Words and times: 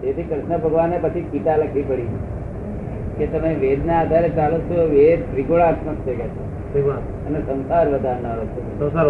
તેથી 0.00 0.22
કૃષ્ણ 0.22 0.58
ભગવાને 0.58 0.98
પછી 0.98 1.20
ગીતા 1.22 1.56
લખી 1.56 1.82
પડી. 1.82 2.08
કે 3.18 3.26
તમે 3.26 3.54
વેદના 3.54 4.00
આધારે 4.00 4.28
ચાલો 4.28 4.58
છો 4.58 4.88
વેદ 4.90 5.20
ત્રિગુણાત્મક 5.32 5.94
છે 5.94 6.14
કે 6.14 6.80
અને 6.80 7.40
સંસાર 7.40 7.88
વધારનારો 7.88 8.44
છે. 8.44 8.60
સંસાર 8.78 9.06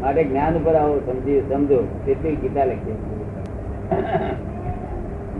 માટે 0.00 0.24
જ્ઞાન 0.24 0.56
ઉપર 0.56 0.74
આવો 0.74 0.98
સમજી 0.98 1.40
સમજો 1.40 1.78
એટલી 2.08 2.36
ગીતા 2.36 2.64
લખી 2.64 2.96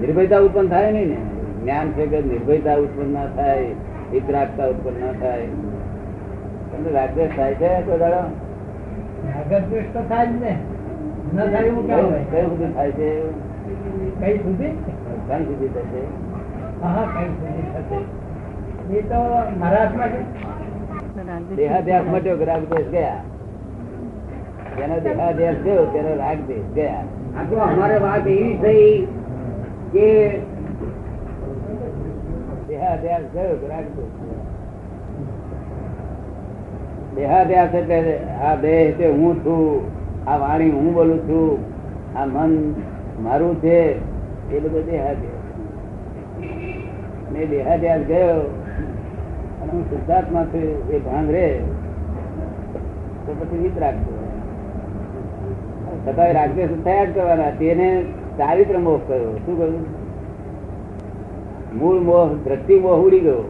નિર્ભયતા 0.00 0.38
ઉત્પન્ન 0.38 0.68
થાય 0.68 0.92
નહીં 0.92 1.08
ને? 1.08 1.16
જ્ઞાન 1.62 1.88
છે 1.88 2.06
કે 2.06 2.20
નિર્ભયતા 2.20 2.74
ઉત્પન્ન 2.74 3.12
ના 3.12 3.26
થાય 3.26 3.66
વિતરાગતા 4.12 4.66
ઉત્પન્ન 4.66 5.06
ના 5.06 5.12
થાય. 5.12 5.46
તમને 6.72 6.90
રાગદ્વેષ 6.90 7.30
થાય 7.36 7.54
છે 7.54 7.68
કોઈ 7.80 7.98
દાડો? 7.98 8.22
રાગદ્વેષ 9.26 9.84
તો 9.94 10.00
થાય 10.08 10.26
જ 10.26 10.40
ને. 10.40 10.56
ન 11.26 11.36
થાય 11.36 11.66
એવું 11.66 11.84
ક્યાં 11.86 12.06
હોય? 12.06 12.22
કઈ 12.30 12.44
સુધી 12.46 12.72
થાય 12.72 12.92
છે 12.92 13.08
કઈ 14.20 14.38
સુધી 14.38 14.72
કઈ 15.26 15.44
સુધી 15.46 15.70
થશે 15.74 16.02
હા 16.80 16.90
હા, 16.90 17.06
કઈ 17.14 17.28
સુધી 17.32 17.66
થશે 17.74 17.98
એ 18.92 19.02
તો 19.04 19.20
મારા 19.58 19.84
હાથમાં 19.84 20.12
છે 21.48 21.54
દેહાધ્યાસ 21.58 22.06
મટ્યો 22.08 22.36
કે 22.36 22.46
રાગદ્વેષ 22.46 22.88
ગયા 22.90 23.20
જેનો 24.76 24.96
દેહાધ્યાસ 25.06 25.58
થયો 25.64 25.84
તેનો 25.92 26.12
રાગદ્વેષ 26.16 26.66
ગયા 26.74 27.02
આ 27.36 27.44
તો 27.50 27.62
અમારે 27.62 27.98
વાત 28.00 28.26
એવી 28.28 28.54
થઈ 28.58 28.90
કે 29.92 30.06
દેહાધ્યાસ 32.68 33.26
ગયો 33.34 33.54
કે 33.56 33.66
રાગદ્વેષ 33.68 34.14
ગયો. 34.18 34.40
દેહાધ્યાસ 37.16 37.74
એટલે 37.74 38.14
આ 38.42 38.54
દેહ 38.58 38.80
તે 38.98 39.06
હું 39.14 39.36
છું 39.42 39.62
આ 40.26 40.36
વાણી 40.36 40.70
હું 40.70 40.94
બોલું 40.94 41.18
છું? 41.18 41.58
આ 42.18 42.24
મન 42.24 42.74
મારું 43.20 43.56
છે? 43.62 43.80
એ 44.52 44.60
બધો 44.60 44.82
દેહાધ્યાસ. 44.82 45.44
દેહાધ્યાસ 47.48 48.00
ગયો, 48.00 48.40
અને 49.62 49.72
હું 49.72 49.90
શુદ્ધાત્મા 49.90 50.44
છું, 50.44 50.90
એ 50.90 50.98
ભાન 50.98 51.30
રે. 51.30 51.60
તો 53.26 53.34
પછી 53.38 53.58
વિતરાગ 53.58 53.94
છતાં 56.06 56.32
રાગદ્વેષ 56.32 56.68
થયા 56.84 57.04
જ 57.04 57.14
કરવાના. 57.14 57.50
તેને 57.50 58.04
ચારિત્ર 58.38 58.78
મોહ 58.78 58.98
કર્યો 59.08 59.32
શું 59.36 59.58
કહ્યું? 59.58 59.84
મૂળ 61.78 61.98
મોહ, 62.00 62.28
દ્રષ્ટિ 62.44 62.78
મોહ 62.78 62.96
ઉડી 63.06 63.20
ગયો. 63.20 63.42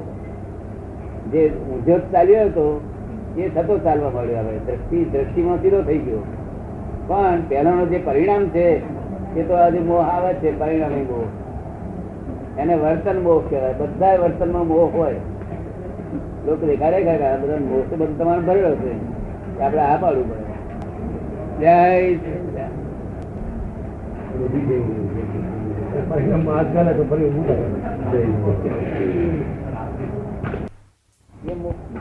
જે 1.33 1.49
ઉદ્યોગ 1.49 2.01
ચાલ્યો 2.13 2.47
હતો, 2.47 2.81
એ 3.39 3.49
થતો 3.49 3.79
ચાલવા 3.79 4.11
મળ્યો 4.11 4.39
હવે. 4.39 4.59
દ્રષ્ટિ, 4.59 5.05
દ્રષ્ટિમાં 5.05 5.63
સીધો 5.63 5.83
થઈ 5.83 5.99
ગયો. 5.99 6.23
પણ 7.09 7.41
પહેલાનો 7.49 7.85
જે 7.87 7.99
પરિણામ 8.01 8.45
છે 8.49 8.67
એ 9.35 9.43
તો 9.43 9.55
આજે 9.55 9.81
મોહ 9.81 10.03
આવે 10.07 10.31
છે 10.35 10.49
પરિણામી 10.53 11.07
મોહ. 11.07 11.29
એને 12.57 12.75
વર્તન 12.77 13.19
મોહ 13.21 13.39
કહેવાય. 13.45 13.79
બધા 13.81 14.17
વર્તનમાં 14.19 14.67
મોહ 14.67 14.87
હોય. 14.93 15.21
લોકો 16.47 16.63
દેખાડે 16.67 16.99
ખરા 17.03 17.37
બધા 17.37 17.61
મોહ 17.63 17.83
તો 17.89 17.95
બધું 17.97 18.17
તમારે 18.19 18.43
ભરેલો 18.43 18.73
છે. 18.77 18.93
આપણે 19.59 19.83
આ 19.83 19.97
પાડવું 19.97 20.29
પડે. 20.31 20.45
જય 21.61 21.75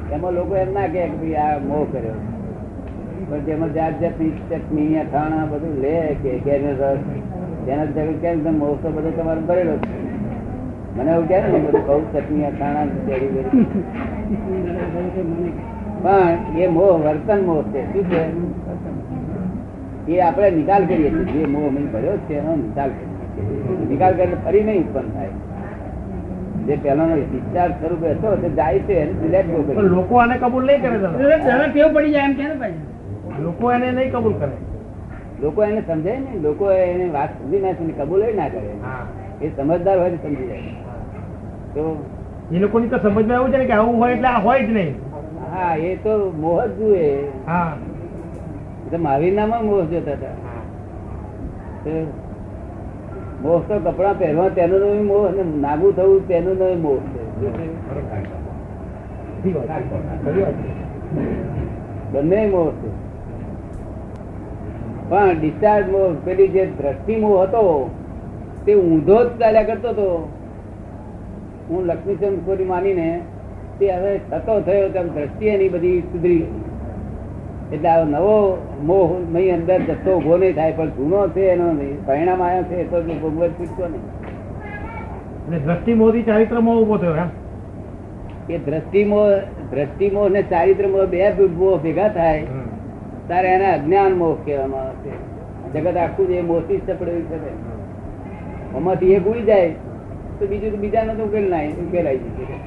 એમાં 0.10 0.34
લોકો 0.34 0.54
એમ 0.56 0.70
ના 0.74 0.88
કે 0.88 1.02
ભાઈ 1.12 1.36
આ 1.38 1.60
મોહ 1.62 1.86
કર્યો. 1.92 2.20
પણ 3.30 3.42
જેમાં 3.48 3.72
જાત 3.74 3.94
જાતની 4.02 4.32
ચટણી 4.50 4.98
અથાણા 5.04 5.46
બધું 5.52 5.76
લે 5.84 5.96
કે 6.24 6.32
કેરીનો 6.46 6.74
રસ. 6.80 7.02
તેના 7.66 7.86
જગત 7.86 8.18
કેમ 8.22 8.38
તમે 8.44 8.58
મોસો 8.62 8.88
બધો 8.96 9.10
તમારો 9.18 9.42
ભરેલો 9.50 9.76
છે. 9.84 9.96
મને 10.98 11.12
એવું 11.12 11.26
કહે 11.30 11.38
ને 11.42 11.60
બધું 11.66 11.84
બહુ 11.88 12.02
ચટણી 12.14 12.46
અથાણા 12.46 12.88
પણ 16.04 16.60
એ 16.60 16.68
મોહ 16.68 16.94
વર્તન 17.06 17.40
મોહ 17.46 17.62
છે. 17.72 17.82
શું 17.94 18.04
છે? 18.12 18.22
એ 20.14 20.20
આપણે 20.22 20.50
નિકાલ 20.60 20.84
કરીએ 20.86 21.10
છીએ. 21.10 21.26
જે 21.34 21.46
મોહ 21.56 21.68
મેં 21.76 21.86
ભર્યો 21.94 22.18
છે 22.28 22.34
એનો 22.40 22.52
નિકાલ 22.56 22.90
કરીએ 22.98 23.90
નિકાલ 23.92 24.14
કરીને 24.14 24.38
ફરી 24.46 24.64
નહીં 24.64 24.82
ઉત્પન્ન 24.86 25.10
થાય. 25.16 25.34
જે 26.68 26.76
પહેલાનો 26.84 27.16
વિચાર 27.32 27.70
સ્વરૂપે 27.80 28.08
હતો 28.12 28.28
તે 28.42 28.50
જાય 28.60 28.80
છે. 28.80 28.96
લોકો 29.96 30.14
આને 30.18 30.36
કબૂલ 30.38 30.66
નહીં 30.66 30.82
કરે 30.82 30.98
ટેવ 31.72 31.88
પડી 31.96 32.12
જાય 32.12 32.28
એમ 32.30 32.34
કે 32.34 32.44
ને 32.44 32.56
ભાઈ? 32.64 32.78
લોકો 33.40 33.72
એને 33.72 33.92
નહીં 33.92 34.12
કબૂલ 34.12 34.34
કરે. 34.34 34.58
લોકો 35.40 35.64
એને 35.64 35.82
સમજે 35.82 36.14
ને 36.20 36.40
લોકો 36.40 36.72
એને 36.74 37.06
વાત 37.10 37.32
સમજી 37.38 37.60
ના 37.60 37.76
સમજે 37.76 37.94
કબૂલ 37.94 38.24
ના 38.36 38.50
કરે. 38.50 38.72
એ 39.42 39.50
સમજદાર 39.52 39.98
હોય 40.00 40.18
સમજી 40.18 40.48
જાય. 40.48 40.72
તો 41.76 41.84
એ 42.52 42.60
લોકોની 42.60 42.90
તો 42.90 42.98
સમજમાં 43.00 43.38
એવું 43.38 43.52
છે 43.52 43.58
ને 43.58 43.66
કે 43.66 43.74
આવું 43.74 43.98
હોય 43.98 44.14
એટલે 44.14 44.28
આ 44.28 44.40
હોય 44.40 44.62
જ 44.62 44.70
નહીં. 44.70 44.94
હા 45.52 45.76
એ 45.80 45.96
તો 45.98 46.14
મોહ 46.34 46.60
જ 46.68 46.78
જુએ 46.78 47.04
હા. 47.46 47.78
એ 49.20 49.32
નામાં 49.32 49.66
મોહ 49.66 49.84
જોતા 49.86 50.16
હતા. 50.16 50.36
તો 51.84 51.92
મોહ 53.40 53.62
તો 53.68 53.76
કપડા 53.82 54.14
પહેરવા 54.14 54.50
તેનો 54.50 54.76
નો 54.80 54.90
મોહ 55.04 55.24
અને 55.30 55.44
નાગું 55.58 55.94
થવું 55.94 56.28
તેનો 56.28 56.52
નો 56.54 56.68
મોહ 56.78 57.00
છે. 57.12 57.22
બંને 62.12 62.40
મોહ 62.48 62.70
છે. 62.74 62.90
પણ 65.10 65.40
ડિસ્ચાર્જ 65.40 65.90
મોહ 65.90 66.08
પેલી 66.26 66.48
જે 66.48 66.66
દ્રષ્ટિ 66.66 67.16
મોહ 67.16 67.44
હતો 67.44 67.90
તે 68.66 68.76
ઊંધો 68.76 69.18
જ 69.24 69.30
ચાલ્યા 69.40 69.64
કરતો 69.64 69.90
હતો. 69.90 70.08
હું 71.70 71.86
લક્ષ્મીચંદ 71.86 72.46
કોરી 72.46 72.66
માનીને 72.66 73.22
તે 73.80 73.92
હવે 73.92 74.20
થતો 74.30 74.62
થયો 74.62 74.90
તેમ 74.90 75.08
દ્રષ્ટિ 75.08 75.48
એની 75.48 75.70
બધી 75.70 76.02
સુધરી 76.02 76.46
એટલે 77.72 77.90
આ 77.90 78.04
નવો 78.06 78.58
મોહ 78.84 79.10
મય 79.32 79.54
અંદર 79.54 79.80
જથ્થો 79.82 80.12
ઊભો 80.18 80.38
નહીં 80.38 80.56
થાય 80.56 80.72
પણ 80.72 80.90
જૂનો 80.90 81.28
છે 81.28 81.48
એનો 81.50 81.72
પરિણામ 82.06 82.42
આવ્યો 82.42 82.64
છે 82.64 82.84
તો 82.84 83.02
ભગવત 83.02 83.52
પૂછતો 83.58 83.88
નહીં. 83.88 84.06
દ્રષ્ટિ 85.66 85.94
મોદી 85.94 86.24
ચારિત્ર 86.24 86.62
મોહ 86.62 86.78
ઊભો 86.82 86.98
થયો 86.98 87.16
એમ? 87.16 87.30
એ 88.50 88.58
દ્રષ્ટિમોહ 88.58 89.28
દ્રષ્ટિમોહ 89.72 90.30
ને 90.30 90.42
ચારિત્રમોહ 90.44 91.06
બે 91.06 91.20
મોહ 91.58 91.78
ભેગા 91.78 92.10
થાય 92.10 92.44
તારે 93.30 93.48
એને 93.48 93.68
અજ્ઞાન 93.68 94.14
મોહ 94.14 94.36
કહેવામાં 94.46 94.86
આવે 94.86 94.98
છે. 95.04 95.14
જગત 95.74 95.98
આખું 95.98 96.28
જે 96.28 96.42
મોતી 96.42 96.80
સપડેલું 96.80 97.26
છે 97.30 97.38
તે. 97.38 97.52
એમાંથી 98.74 99.14
એક 99.14 99.28
ઉડી 99.28 99.46
જાય 99.46 99.74
તો 100.40 100.48
બીજું 100.48 100.72
તો 100.72 100.78
બીજાને 100.78 101.14
તો 101.16 101.24
ઉકેલ 101.24 101.46
ના 101.50 101.66
ઉકેલાઈ 101.84 102.20
જશે. 102.38 102.58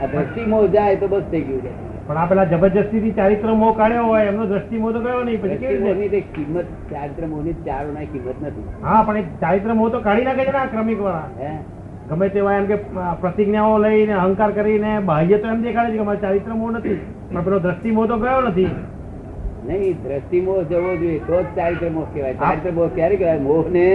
આ 0.00 0.06
દ્રષ્ટિ 0.06 0.46
મોહ 0.46 0.64
જાય 0.68 0.96
તો 0.96 1.08
બસ 1.08 1.24
થઈ 1.30 1.42
ગયું 1.42 1.62
છે. 1.62 1.72
પણ 2.08 2.16
આ 2.16 2.26
પેલા 2.26 2.44
જબરજસ્તી 2.44 3.00
થી 3.00 3.12
ચારિત્ર 3.12 3.54
મોહ 3.62 3.72
કાઢ્યો 3.76 4.04
હોય 4.06 4.28
એમનો 4.32 4.46
દ્રષ્ટિ 4.46 4.76
મોહ 4.78 4.92
તો 4.92 5.00
ગયો 5.00 5.24
નહીં 5.24 5.40
પછી 5.40 5.58
કેવી 5.62 5.94
રીતે? 5.94 6.20
કિંમત 6.34 6.68
ચારિત્ર 6.92 7.26
મોહની 7.26 7.56
ચારોના 7.64 8.06
કિંમત 8.12 8.38
નથી. 8.42 8.66
હા 8.82 9.00
પણ 9.02 9.16
એ 9.16 9.24
ચારિત્ર 9.40 9.74
મોહ 9.74 9.90
તો 9.90 10.00
કાઢી 10.00 10.24
નાખે 10.24 10.44
છે 10.44 10.52
ને 10.52 10.58
આ 10.58 10.66
ક્રમિક 10.66 11.00
વાળા 11.00 11.28
હે? 11.40 11.50
ગમે 12.08 12.28
તેવા 12.28 12.54
એમ 12.58 12.66
કે 12.66 12.76
પ્રતિજ્ઞાઓ 13.20 13.78
લઈને 13.78 14.14
અહંકાર 14.18 14.50
કરીને 14.52 14.92
બાહ્ય 15.02 15.38
તો 15.38 15.48
એમ 15.48 15.62
દેખાડે 15.62 15.90
છે 15.92 15.98
કે 15.98 16.04
મારે 16.04 16.20
ચારિત્ર 16.20 16.54
મોહ 16.54 16.70
નથી. 16.70 16.98
પણ 17.28 17.44
પેલો 17.44 17.58
દ્રષ્ટિ 17.58 17.90
મોહ 17.92 18.06
તો 18.06 18.16
ગયો 18.18 18.40
નથી. 18.42 18.70
નહીં 19.68 20.02
દ્રષ્ટિ 20.02 20.40
મોહ 20.40 20.58
જવો 20.70 20.92
જોઈએ 20.96 21.20
તો 21.28 21.42
જ 21.42 21.56
ચારિત્ર 21.56 21.90
મોહ 21.96 22.06
કહેવાય. 22.14 22.34
ચારિત્ર 22.42 22.72
મોહ 22.72 22.88
ક્યારે 22.94 23.16
કહેવાય? 23.16 23.38
મોહ 23.38 23.64
ને 23.76 23.88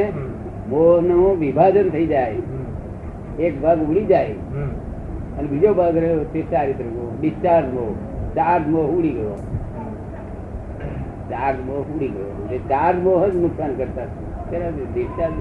મોહનું 0.69 1.39
વિભાજન 1.39 1.89
થઈ 1.89 2.07
જાય. 2.07 2.35
એક 3.39 3.53
ભાગ 3.61 3.79
ઉડી 3.89 4.05
જાય. 4.05 4.35
અને 5.37 5.47
બીજો 5.47 5.73
ભાગ 5.79 5.97
રહ્યો 5.97 6.25
તે 6.33 6.41
ચારિત્ર 6.51 6.85
મોહ 6.97 7.09
ડિસ્ચાર્જ 7.21 7.73
મોહ 7.73 7.89
ચાર્જ 8.35 8.67
મોહ 8.67 8.85
ઉડી 8.97 9.15
ગયો. 9.17 9.37
ચાર્જ 11.31 11.57
મોહ 11.67 11.81
ઉડી 11.95 12.11
ગયો. 12.15 12.29
એટલે 12.43 12.59
ચાર્જ 12.69 12.97
મોહ 13.07 13.19
જ 13.27 13.33
નુકસાન 13.35 13.75
કરતા 13.81 14.07
ડિસ્ચાર્જ 14.93 15.33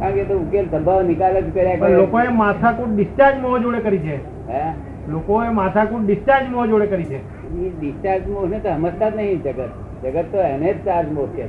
કારણ 0.00 0.14
કે 0.14 0.24
તો 0.24 0.34
ઉકેલ 0.38 0.66
સંભાવ 0.72 1.00
નિકાલ 1.08 1.34
જ 1.40 1.46
કર્યા 1.54 1.76
લોકો 1.76 1.86
કરે. 1.86 1.96
લોકોએ 2.02 2.28
માથાકૂટ 2.42 2.92
ડિસ્ચાર્જ 2.96 3.36
મોહ 3.44 3.54
જોડે 3.62 3.80
કરી 3.86 3.98
છે. 3.98 4.16
હે? 4.50 4.64
લોકોએ 5.14 5.48
માથાકૂટ 5.60 6.04
ડિસ્ચાર્જ 6.06 6.46
મોહ 6.54 6.66
જોડે 6.66 6.86
કરી 6.86 7.08
છે. 7.12 7.20
એ 7.54 7.70
ડિસ્ચાર્જ 7.80 8.28
મોહ 8.28 8.48
ને 8.48 8.58
તો 8.58 8.68
સમજતા 8.68 9.08
જ 9.08 9.16
નહીં 9.16 9.42
જગત. 9.42 9.68
જગત 10.04 10.24
તો 10.32 10.38
એને 10.38 10.72
જ 10.72 10.84
ચાર્જ 10.84 11.12
મોહ 11.12 11.26
કે 11.26 11.42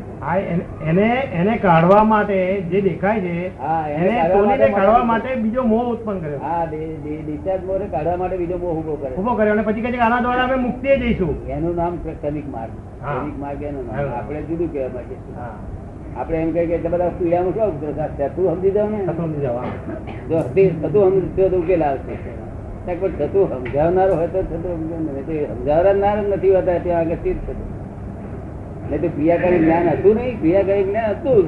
એને- 0.86 1.22
એને 1.22 1.58
કાઢવા 1.58 2.04
માટે 2.04 2.62
જે 2.62 2.82
દેખાય 2.82 3.22
છે 3.22 3.60
હા, 3.60 3.86
એને 3.90 4.72
કાઢવા 4.72 5.04
માટે 5.04 5.36
બીજો 5.36 5.64
મોહ 5.64 5.84
ઉત્પન્ન 5.84 6.20
કર્યો. 6.20 6.40
હા 6.40 6.66
ડિસ્ચાર્જ 6.66 7.66
મોહ 7.66 7.78
ને 7.78 7.86
કાઢવા 7.86 8.16
માટે 8.16 8.38
બીજો 8.38 8.58
મોહ 8.58 8.72
ઊભો 8.72 8.96
કર્યો. 8.96 9.18
ઊભો 9.18 9.34
કર્યો 9.34 9.54
અને 9.54 9.62
પછી 9.62 9.82
કહે 9.82 9.92
છે 9.92 9.98
આના 9.98 10.20
દ્વારા 10.20 10.44
અમે 10.44 10.56
મુક્તિ 10.56 10.88
જઈશું. 10.88 11.48
એનું 11.48 11.76
નામ 11.76 11.96
ક્રમિક 11.96 12.50
માર્ગ. 12.50 12.72
ક્રમિક 13.02 13.40
માર્ગ 13.40 13.64
એનું 13.64 13.86
નામ. 13.88 14.16
આપણે 14.18 14.42
જુદું 14.42 14.74
કહેવા 14.74 14.90
માંગીએ 14.94 15.18
છીએ. 15.18 15.36
હા. 15.36 15.54
આપણે 16.18 16.38
એમ 16.38 16.52
કહીએ 16.52 16.78
કે 16.78 16.88
બધા 16.88 17.10
પીડામાં 17.10 17.54
શું 17.54 17.64
આવતું? 17.64 18.36
તું 18.36 18.56
સમજી 18.56 18.72
જાવ 18.72 18.90
ને. 18.90 19.06
સમજી 19.06 19.42
જાવ. 19.42 19.64
જો 20.30 20.40
થતું 20.40 21.22
સમજ્યો 21.22 21.50
તો 21.50 21.58
ઉકેલ 21.58 21.84
આવશે. 21.84 22.45
પણ 22.86 23.14
થતું 23.20 23.46
સમજાવનારો 23.52 24.14
હોય 24.20 24.30
તો 24.34 24.40
થતું 24.50 24.74
સમજાવનાર. 25.54 26.18
નથી 26.32 26.52
હોતા 26.56 26.80
ત્યાં 26.84 27.02
આગળ 27.02 27.18
સ્થિર 27.22 27.38
થતું. 27.46 27.68
નહીં 28.90 29.02
તો 29.02 29.08
ક્રિયાકારી 29.16 29.62
જ્ઞાન 29.64 29.88
હતું 29.90 30.14
નહીં, 30.16 30.36
ક્રિયાકારી 30.42 30.86
જ્ઞાન 30.90 31.10
હતું 31.12 31.44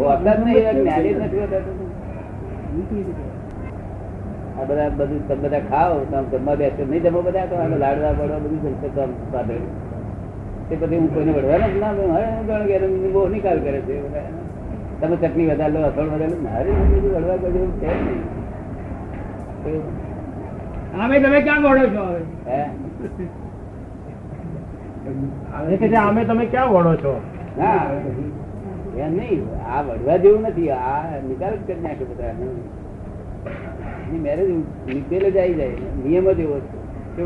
હોતા 0.00 0.34
જ 0.36 0.40
નહીં, 0.44 0.56
એવા 0.58 0.74
નથી 0.78 1.42
હોતા. 1.44 1.62
આ 4.58 4.64
બધા 4.68 4.90
બધું 4.98 5.20
તમે 5.28 5.38
બધા 5.42 5.62
ખાઓ, 5.70 5.96
તમે 6.10 6.26
જમવા 6.32 6.56
બેસો, 6.60 6.82
નહીં 6.90 7.02
જમો 7.04 7.20
બધા, 7.26 7.46
તો 7.50 7.54
આગળ 7.62 7.78
લાડવા 7.84 8.12
પડવા 8.18 8.40
બધું 8.44 8.60
જમશે 8.64 8.88
તો 8.96 9.02
સાથે 9.32 9.56
તે 10.68 10.74
પછી 10.80 10.98
હું 11.00 11.08
કોઈને 11.14 11.32
વળવાનો 11.36 11.66
જ 11.72 11.74
ના 11.82 11.92
હું 11.92 13.12
બહુ 13.12 13.20
નિકાલ 13.28 13.58
કરે 13.64 13.80
છે. 13.86 13.96
તમે 15.00 15.14
ચટણી 15.16 15.48
વધારે 15.50 15.72
લો 15.74 15.80
અથડ 15.88 16.08
વધારે 16.14 16.36
મારી 16.44 16.74
બધું 16.90 17.12
બધું 17.42 17.60
એવું 17.60 17.72
છે 17.80 17.90
નહીં. 19.64 20.09
આમે 21.00 21.16
તમે 21.20 21.38
ક્યાં 21.40 21.62
વળો 21.64 21.84
છો 21.94 22.02
હવે? 22.08 22.22
કે 25.76 25.86
છે 25.88 26.24
તમે 26.30 26.44
ક્યાં 26.46 26.72
વળો 26.74 26.92
છો? 27.02 27.12
ના 27.58 27.78
એમ 28.96 29.12
નહીં 29.16 29.40
આ 29.74 29.80
વડવા 29.82 30.16
જેવું 30.24 30.42
નથી 30.42 30.70
આ 30.70 31.20
નિકાલ 31.28 31.54
જ 31.56 31.62
કરી 31.66 31.82
નાખે 31.84 32.04
બધા 32.04 32.34
મેરેજ 34.22 34.50
નીકળે 34.86 35.28
જ 35.30 35.36
આવી 35.36 35.56
જાય 35.60 35.74
નિયમ 36.04 36.26
જ 36.32 36.40
એવો 36.40 36.56
છે. 36.60 37.24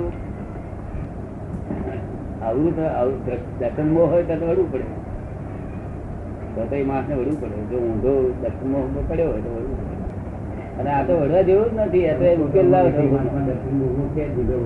આવું 2.45 2.71
તો 2.77 2.85
હોય 4.11 4.23
તો 4.31 4.35
વળવું 4.47 4.69
પડે. 4.73 4.89
તો 6.55 6.61
તો 6.71 6.75
એ 6.77 6.85
માણસને 6.91 7.15
વળવું 7.21 7.37
પડે. 7.41 7.59
જો 7.71 7.79
ઊંધો 7.89 8.13
મોહ 8.73 8.85
પડ્યો 9.09 9.29
હોય 9.33 9.43
તો 9.47 9.51
વળવું 9.57 9.77
પડે. 9.81 9.94
અને 10.79 10.91
આ 10.91 11.03
તો 11.03 11.17
વળવા 11.17 11.43
જેવું 11.43 11.71
જ 11.71 11.81
નથી 11.81 12.37
તો 12.37 12.45
ઉકેલ 12.45 12.67
લાવ 12.71 12.87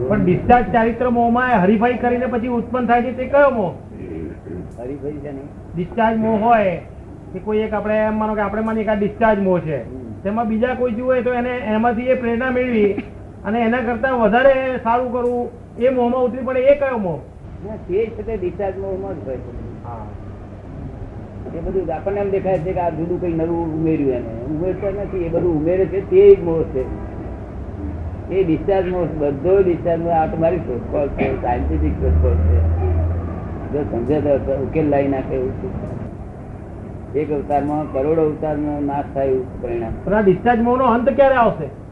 પણ. 0.08 0.25
ડિસ્ચાર્જ 0.25 0.66
ચારિત્ર 0.72 1.10
મોહમાં 1.10 1.62
હરીફાઈ 1.62 1.99
કરીને 1.99 2.26
પછી 2.26 2.49
ઉત્પન્ન 2.49 2.87
થાય 2.87 3.02
છે 3.02 3.12
તે 3.12 3.25
કયો 3.25 3.50
મોહ? 3.50 3.72
હરીફાઈ 4.78 5.12
છે 5.12 5.32
ને. 5.32 5.43
ડિસ્ચાર્જ 5.75 6.19
મોહ 6.19 6.37
હોય 6.44 6.76
કે 7.32 7.38
કોઈ 7.38 7.58
એક 7.58 7.72
આપણે 7.72 7.96
એમ 8.06 8.14
માનો 8.14 8.34
કે 8.34 8.40
આપણે 8.40 8.62
માની 8.62 8.84
કે 8.84 8.90
આ 8.90 8.94
ડિસ્ચાર્જ 8.94 9.40
મોહ 9.40 9.58
છે. 9.60 9.78
તેમાં 10.22 10.49
બીજા 10.49 10.75
કોઈ 10.75 10.93
જુએ 10.93 11.22
તો 11.22 11.32
એને 11.32 11.50
એમાંથી 11.75 12.08
એ 12.08 12.14
પ્રેરણા 12.14 12.50
મેળવી 12.50 12.93
અને 13.44 13.58
એના 13.60 13.81
કરતા 13.81 14.14
વધારે 14.14 14.55
સારું 14.82 15.12
કરવું 15.12 15.49
એ 15.78 15.90
મોહમાં 15.90 16.25
ઉતરી 16.25 16.44
પડે 16.44 16.60
એ 16.60 16.75
કયો 16.75 16.99
મોહ? 16.99 17.19
તે 17.88 18.06
છે 18.06 18.22
તે 18.22 18.37
ડિસ્ચાર્જ 18.37 18.76
મોહમાં 18.78 19.14
જ 19.14 19.26
હોય 19.26 19.37
છે. 19.37 20.28
એ 21.55 21.61
બધું 21.61 21.95
આપણને 21.95 22.21
એમ 22.21 22.31
દેખાય 22.31 22.59
છે 22.59 22.73
કે 22.73 22.81
આ 22.81 22.91
જુદું 22.91 23.21
કઈ 23.21 23.33
નવું 23.33 23.75
ઉમેર્યું 23.75 24.11
એને. 24.11 24.29
ઉમેરતા 24.29 25.03
નથી 25.03 25.25
એ 25.25 25.29
બધું 25.29 25.61
ઉમેરે 25.61 25.87
છે 25.87 26.11
તે 26.11 26.35
જ 26.35 26.43
મોહ 26.43 26.62
છે. 26.62 26.85
એ 28.35 28.45
ડિસ્ચાર્જ 28.45 28.89
મોહ 28.89 29.09
બધો 29.19 29.62
ડિસ્ચાર્જ 29.62 30.00
મોહ 30.00 30.12
આ 30.12 30.27
તમારી 30.27 30.56
શોધખોળ 30.56 31.09
છે 31.09 31.43
સાયન્ટિફિક 31.43 31.93
શોધખોળ 31.93 32.35
છે. 32.35 32.61
જો 33.73 33.83
સમજે 33.83 34.21
તો 34.21 34.62
ઉકેલ 34.62 34.89
લાવી 34.89 35.09
નાખે 35.09 35.35
એવું 35.35 35.53
છે. 35.53 37.21
એક 37.21 37.33
અવતારમાં 37.33 37.93
કરોડો 37.93 38.23
અવતારનો 38.23 38.81
નાશ 38.81 39.05
થાય 39.15 39.27
એવું 39.27 39.62
પરિણામ. 39.62 40.25
ડિસ્ચાર્જ 40.25 40.61
મોનો 40.61 40.85
અંત 40.85 41.09
ક્યારે 41.09 41.35
આવશે? 41.35 41.89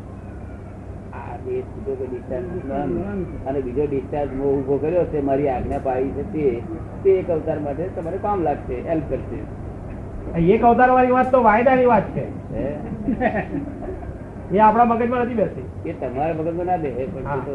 મોહ 1.47 3.49
અને 3.49 3.61
બીજો 3.61 3.83
ડિસ્ચાર્જ 3.91 4.33
મોહ 4.33 4.47
ઊભો 4.47 4.77
કર્યો 4.77 5.05
છે 5.05 5.21
મારી 5.21 5.49
આજ્ઞા 5.49 5.79
પાડી 5.79 6.09
છે 6.09 6.33
તે. 6.33 6.63
તે 7.07 7.17
એક 7.23 7.29
અવતાર 7.37 7.59
માટે 7.65 7.85
તમારે 7.97 8.19
કામ 8.27 8.39
લાગશે 8.49 8.77
હેલ્પ 8.91 9.11
કરશે. 9.11 9.41
એક 10.55 10.63
અવતાર 10.71 10.91
વાળી 10.99 11.17
વાત 11.17 11.29
તો 11.35 11.39
વાયદાની 11.49 11.91
વાત 11.93 12.07
છે. 12.15 12.25
એ 14.55 14.59
આપણા 14.61 14.87
મગજમાં 14.93 15.21
નથી 15.25 15.39
બેસતી. 15.43 15.67
એ 15.91 15.93
તમારા 16.01 16.39
મગજમાં 16.39 16.67
ના 16.71 16.81
દે 16.85 16.91
પણ 17.13 17.41
તો 17.47 17.55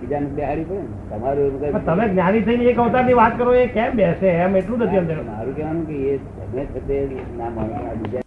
બીજાને 0.00 0.28
બેહાડી 0.38 0.66
પડે 0.68 0.78
ને. 0.80 0.88
તમારું 1.10 1.82
તમે 1.86 2.04
જ્ઞાની 2.12 2.44
થઈને 2.48 2.64
એક 2.72 2.78
અવતારની 2.84 3.16
વાત 3.20 3.34
કરો 3.38 3.50
એ 3.62 3.64
કેમ 3.76 3.90
બેસે? 4.00 4.28
એમ 4.44 4.52
એટલું 4.60 4.78
નથી 4.86 5.00
અંદર. 5.02 5.18
મારું 5.30 5.54
કહેવાનું 5.56 5.84
કે 5.88 5.96
એ 6.12 6.14
તમે 6.34 6.62
છે 6.76 6.96
ના 7.38 7.48
આ 7.48 7.94
બીજા 8.02 8.22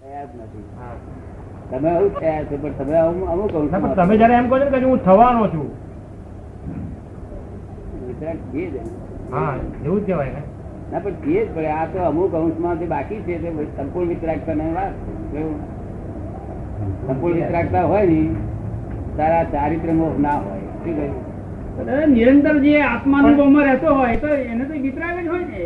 થયા 0.00 0.26
જ 0.26 0.32
નથી. 0.40 0.64
તમે 1.70 1.88
આવું 1.90 2.12
થયા 2.20 2.44
છે 2.48 2.56
પણ 2.62 2.74
તમે 2.78 2.96
અમુક 3.32 3.52
ના, 3.72 3.94
તમે 3.98 4.14
જયારે 4.20 4.34
એમ 4.40 4.46
કહો 4.50 4.56
છો 4.58 4.66
ને 4.70 4.78
કે 4.78 4.86
હું 4.90 5.00
થવાનો 5.08 5.44
છું 5.54 5.68
એવું 8.22 10.00
જ 10.00 10.04
કહેવાય 10.06 10.32
ને. 10.32 10.42
ના 10.92 10.98
પણ 10.98 11.14
છીએ 11.24 11.40
જ 11.40 11.50
પડે 11.54 11.70
આ 11.70 11.86
તો 11.86 11.98
અમુક 12.00 12.34
અંશમાં 12.34 12.78
જે 12.78 12.86
બાકી 12.86 13.20
છે 13.26 13.34
તે 13.38 13.48
સંપૂર્ણ 13.76 14.08
વિતરાગતા 14.08 14.54
ની 14.54 14.72
વાત 14.74 14.94
સંપૂર્ણ 17.06 17.36
વિતરાગતા 17.36 17.84
હોય 17.84 18.06
ને 18.06 18.20
તારા 19.16 19.44
ચારિત્ર 19.52 19.90
મોહ 19.92 20.10
ના 20.18 20.38
હોય 20.38 20.64
શું 20.84 20.94
કહ્યું? 20.96 22.10
નિરંતર 22.10 22.56
જે 22.58 22.74
આત્માનુભવમાં 22.82 23.64
રહેતો 23.64 23.94
હોય 23.94 24.16
તો 24.16 24.28
એને 24.46 24.64
તો 24.64 24.74
વિતરાગ 24.80 25.16
જ 25.18 25.28
હોય 25.28 25.46
ને. 25.46 25.62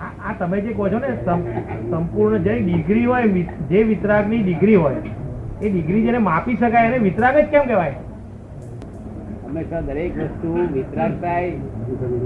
આ 0.00 0.10
આ 0.24 0.32
તમે 0.40 0.60
જે 0.60 0.72
કહો 0.72 0.88
છો 0.88 0.98
ને 0.98 1.10
સંપૂર્ણ 1.90 2.42
જે 2.44 2.54
ડિગ્રી 2.60 3.04
હોય 3.04 3.26
જે 3.70 3.84
વિતરાગની 3.84 4.42
ડિગ્રી 4.42 4.74
હોય 4.76 5.00
એ 5.62 5.68
ડિગ્રી 5.68 6.02
જેને 6.02 6.18
માપી 6.20 6.56
શકાય 6.56 6.86
એને 6.86 6.98
વિતરાગ 7.00 7.36
જ 7.36 7.46
કેમ 7.46 7.64
કહેવાય? 7.64 7.94
હંમેશા 9.56 9.84
દરેક 9.88 10.16
વસ્તુ 10.20 10.48
વિતરાગતા 10.72 11.42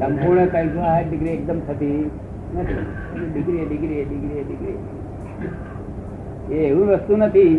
સંપૂર્ણ 0.01 0.49
ત્રણસો 0.53 0.81
આઠ 0.93 1.09
ડિગ્રી 1.11 1.35
એકદમ 1.35 1.59
થતી 1.67 1.99
નથી. 2.55 2.85
ડિગ્રી 3.35 3.65
ડિગ્રી 3.69 4.01
ડિગ્રી 4.09 4.43
ડિગ્રી 4.49 4.79
એ 6.55 6.65
એવું 6.71 6.87
વસ્તુ 6.89 7.13
નથી 7.17 7.53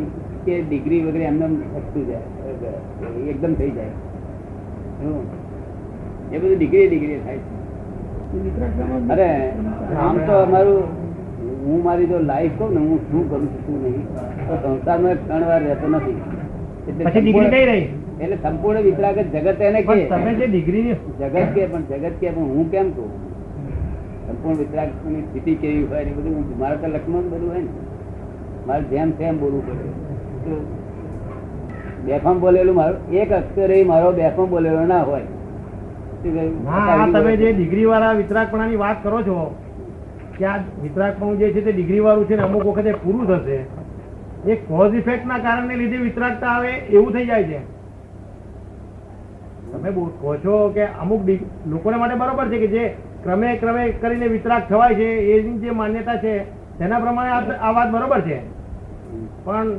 કે 0.46 0.54
ડિગ્રી 0.64 1.02
વગેરે 1.06 1.26
એમને 1.30 1.48
થતું 1.76 2.04
જાય 2.10 2.28
એકદમ 3.34 3.54
થઈ 3.62 3.72
જાય. 3.78 3.96
એ 6.32 6.36
બધું 6.42 6.58
ડિગ્રી 6.58 6.88
ડિગ્રી 6.92 7.20
થાય 7.26 7.40
છે. 7.46 7.52
અરે 9.16 9.30
આમ 10.08 10.16
તો 10.28 10.34
અમારું 10.42 10.84
હું 11.64 11.80
મારી 11.88 12.10
જો 12.12 12.18
લાઈફ 12.34 12.56
કહું 12.60 12.70
ને 12.76 12.84
હું 12.90 13.00
શું 13.08 13.24
કરું 13.32 13.48
છું 13.56 13.62
શું 13.66 13.78
નહીં. 13.88 14.06
તો 14.46 14.54
સંસારમાં 14.68 15.26
ત્રણ 15.26 15.50
વાર 15.54 15.62
રહેતો 15.70 15.88
નથી. 15.96 16.20
એટલે 16.90 17.04
પછી 17.10 17.24
ડિગ્રી 17.26 17.52
કઈ 17.58 17.66
રહી? 17.72 17.88
એટલે 18.22 18.36
સંપૂર્ણ 18.36 18.82
વિતરાગ 18.82 19.20
જગત 19.20 19.62
એને 19.62 19.82
કે 19.82 20.06
તમે 20.06 20.34
જે 20.34 20.48
ડિગ્રી 20.48 20.96
જગત 21.20 21.46
કે 21.56 21.66
પણ 21.66 21.82
જગત 21.82 22.14
કે 22.20 22.30
પણ 22.30 22.42
હું 22.42 22.72
કેમ 22.72 22.92
કહું? 22.92 23.10
સંપૂર્ણ 24.28 24.58
વિતરાગની 24.58 25.22
સ્થિતિ 25.22 25.56
કેવી 25.56 25.84
હોય 25.84 26.04
ને 26.06 26.12
બધું? 26.12 26.60
મારે 26.60 26.76
તો 26.76 26.88
લક્ષ્મણ 26.88 27.22
બધું 27.22 27.50
હોય 27.50 27.62
ને. 27.62 27.68
મારે 28.68 28.84
જેમ 28.84 29.12
તેમ 29.12 29.40
બોલવું 29.40 29.64
પડે. 29.68 29.90
બેફામ 32.06 32.40
બોલેલું 32.40 32.76
મારું 32.76 33.14
એક 33.14 33.32
અક્ષર 33.32 33.86
મારો 33.86 34.12
બેફામ 34.12 34.50
બોલેલો 34.50 34.86
ના 34.86 35.04
હોય. 35.04 35.28
તમે 37.14 37.36
જે 37.38 37.54
ડિગ્રી 37.54 37.86
વાળા 37.86 38.14
વિતરાગપણાની 38.14 38.76
વાત 38.76 39.04
કરો 39.04 39.22
છો 39.22 39.56
કે 40.38 40.46
આ 40.46 40.58
વિતરાગપણું 40.82 41.38
જે 41.38 41.54
છે 41.54 41.62
તે 41.62 41.72
ડિગ્રી 41.72 42.00
વાળું 42.00 42.26
છે 42.26 42.36
ને 42.36 42.44
અમુક 42.44 42.66
વખતે 42.66 42.92
પૂરું 43.04 43.28
થશે. 43.28 43.60
એ 44.52 44.56
કોઝ 44.56 44.94
ઇફેક્ટ 44.96 45.26
ના 45.26 45.38
કારણે 45.38 45.76
લીધે 45.76 45.98
વિતરાગતા 45.98 46.48
આવે 46.48 46.70
એવું 46.70 47.14
થઈ 47.14 47.26
જાય 47.26 47.44
છે. 47.44 47.81
તમે 49.72 49.90
કહો 50.20 50.36
છો 50.38 50.70
કે 50.70 50.84
અમુક 51.02 51.22
લોકોને 51.66 51.98
માટે 51.98 52.16
બરોબર 52.16 52.48
છે 52.48 52.58
કે 52.58 52.68
જે 52.68 52.84
ક્રમે 53.24 53.56
ક્રમે 53.58 53.84
કરીને 54.02 54.28
વિતરાગ 54.28 54.64
થવાય 54.70 54.96
છે 54.96 55.08
એની 55.34 55.60
જે 55.60 55.72
માન્યતા 55.72 56.18
છે 56.18 56.34
તેના 56.80 57.00
પ્રમાણે 57.00 57.32
આ- 57.60 57.74
વાત 57.74 57.92
બરોબર 57.92 58.22
છે. 58.22 58.38
પણ 59.46 59.70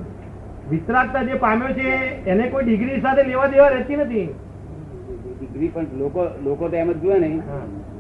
વિતરાગતા 0.70 1.22
જે 1.22 1.34
પામ્યો 1.34 1.72
છે 1.72 1.88
એને 2.26 2.48
કોઈ 2.48 2.64
ડિગ્રી 2.64 3.00
સાથે 3.00 3.22
લેવા 3.22 3.46
દેવા 3.46 3.68
રહેતી 3.68 3.96
નથી. 3.96 4.28
ડિગ્રી 5.40 5.68
પણ 5.68 5.86
લોકો 5.98 6.26
લોકો 6.42 6.68
તો 6.68 6.76
એમ 6.76 6.92
જ 6.92 6.96
જુએ 6.96 7.18
ને 7.18 7.30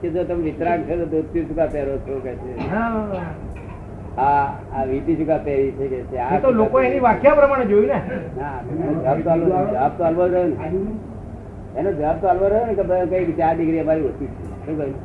કે 0.02 0.10
જો 0.10 0.24
તમે 0.24 0.42
વિતરાગ 0.42 0.80
છો 0.80 0.96
તો 0.96 1.06
ધોતી 1.06 1.44
ચૂકા 1.44 1.66
પહેરો 1.66 1.96
છો 1.98 2.20
કે 2.20 2.34
છે. 2.34 2.52
હા. 2.70 3.24
આ 4.18 4.46
આ 4.72 4.84
વીટી 4.84 5.16
શું 5.16 5.44
પહેરી 5.44 5.72
છે 5.72 5.86
કે 5.88 6.00
છે. 6.02 6.18
આ 6.18 6.38
તો 6.38 6.50
લોકો 6.52 6.80
એની 6.80 7.00
વ્યાખ્યા 7.00 7.34
પ્રમાણે 7.34 7.64
જોયું 7.64 7.86
ને. 7.86 7.98
હા 8.40 8.58
જવાબ 8.62 9.18
તો 9.20 9.30
જવાબ 9.98 10.28
તો 10.28 10.44
ને. 10.46 11.11
એનો 11.78 11.90
જવાબ 11.98 12.16
તો 12.20 12.26
આલવો 12.28 12.46
રહ્યો 12.52 12.66
ને 12.66 12.74
કે 12.78 12.84
કઈ 13.24 13.34
ચાર 13.40 13.54
ડિગ્રી 13.56 13.82
અમારી 13.84 14.06
ઓછી 14.10 14.30
છે. 14.32 14.42
શું 14.66 14.74
કહ્યું? 14.78 14.98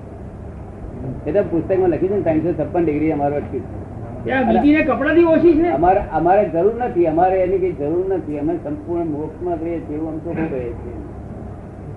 એ 1.28 1.30
તો 1.32 1.42
પુસ્તકમાં 1.52 1.90
લખ્યું 1.90 2.12
છે 2.12 2.16
ને 2.16 2.24
ત્રણસો 2.28 2.52
છપ્પન 2.60 2.84
ડિગ્રી 2.86 3.12
અમારો 3.12 3.36
અટકી 3.42 3.62
છે. 3.66 4.82
કપડાથી 4.90 5.28
ઓછી 5.34 5.56
છે? 5.60 5.68
અમારે 5.78 6.02
અમારે 6.20 6.44
જરૂર 6.56 6.76
નથી 6.86 7.08
અમારે 7.14 7.36
એની 7.44 7.60
કઈ 7.64 7.76
જરૂર 7.82 8.06
નથી. 8.14 8.40
અમે 8.40 8.54
સંપૂર્ણ 8.64 9.12
મોક્ષમાં 9.16 9.58
રહીએ 9.64 9.80
છીએ 9.80 9.98
એવું 9.98 10.10
અમે 10.12 10.20
તો 10.24 10.30
કહે 10.32 10.60
છીએ 10.80 10.98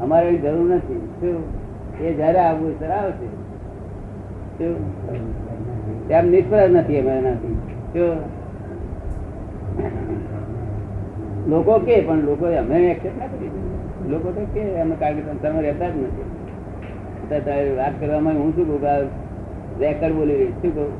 અમારે 0.03 0.27
એની 0.29 0.43
જરૂર 0.45 0.67
નથી. 0.75 1.03
શું? 1.21 1.39
એ 2.00 2.12
જયારે 2.19 2.41
આવવું 2.49 2.73
ત્યારે 2.79 2.97
આવશે. 3.00 3.29
તેમ 6.09 6.25
નિષ્ફળ 6.31 6.69
નથી 6.77 6.99
અમે 7.00 7.12
એનાથી. 7.21 7.57
શું? 7.93 8.17
લોકો 11.50 11.75
કે 11.87 11.95
પણ 12.07 12.21
લોકો 12.29 12.45
અમે 12.62 12.77
એક્સેપ્ટ 12.91 13.19
ના 13.19 13.27
કરી 13.33 13.50
લોકો 14.12 14.29
તો 14.37 14.43
કે 14.55 14.62
એમ 14.83 14.90
કારણ 15.00 15.17
કે 15.17 15.23
સંસારમાં 15.29 15.64
રહેતા 15.67 15.90
જ 15.93 15.97
નથી. 16.05 16.26
તારે 17.31 17.71
વાત 17.81 17.95
કરવામાં 18.00 18.37
હું 18.43 18.50
શું 18.57 18.67
કહું 18.71 18.81
રેકર્ડ 19.83 20.14
બોલી 20.19 20.38
રહી 20.40 20.55
શું 20.62 20.73
કહું? 20.76 20.90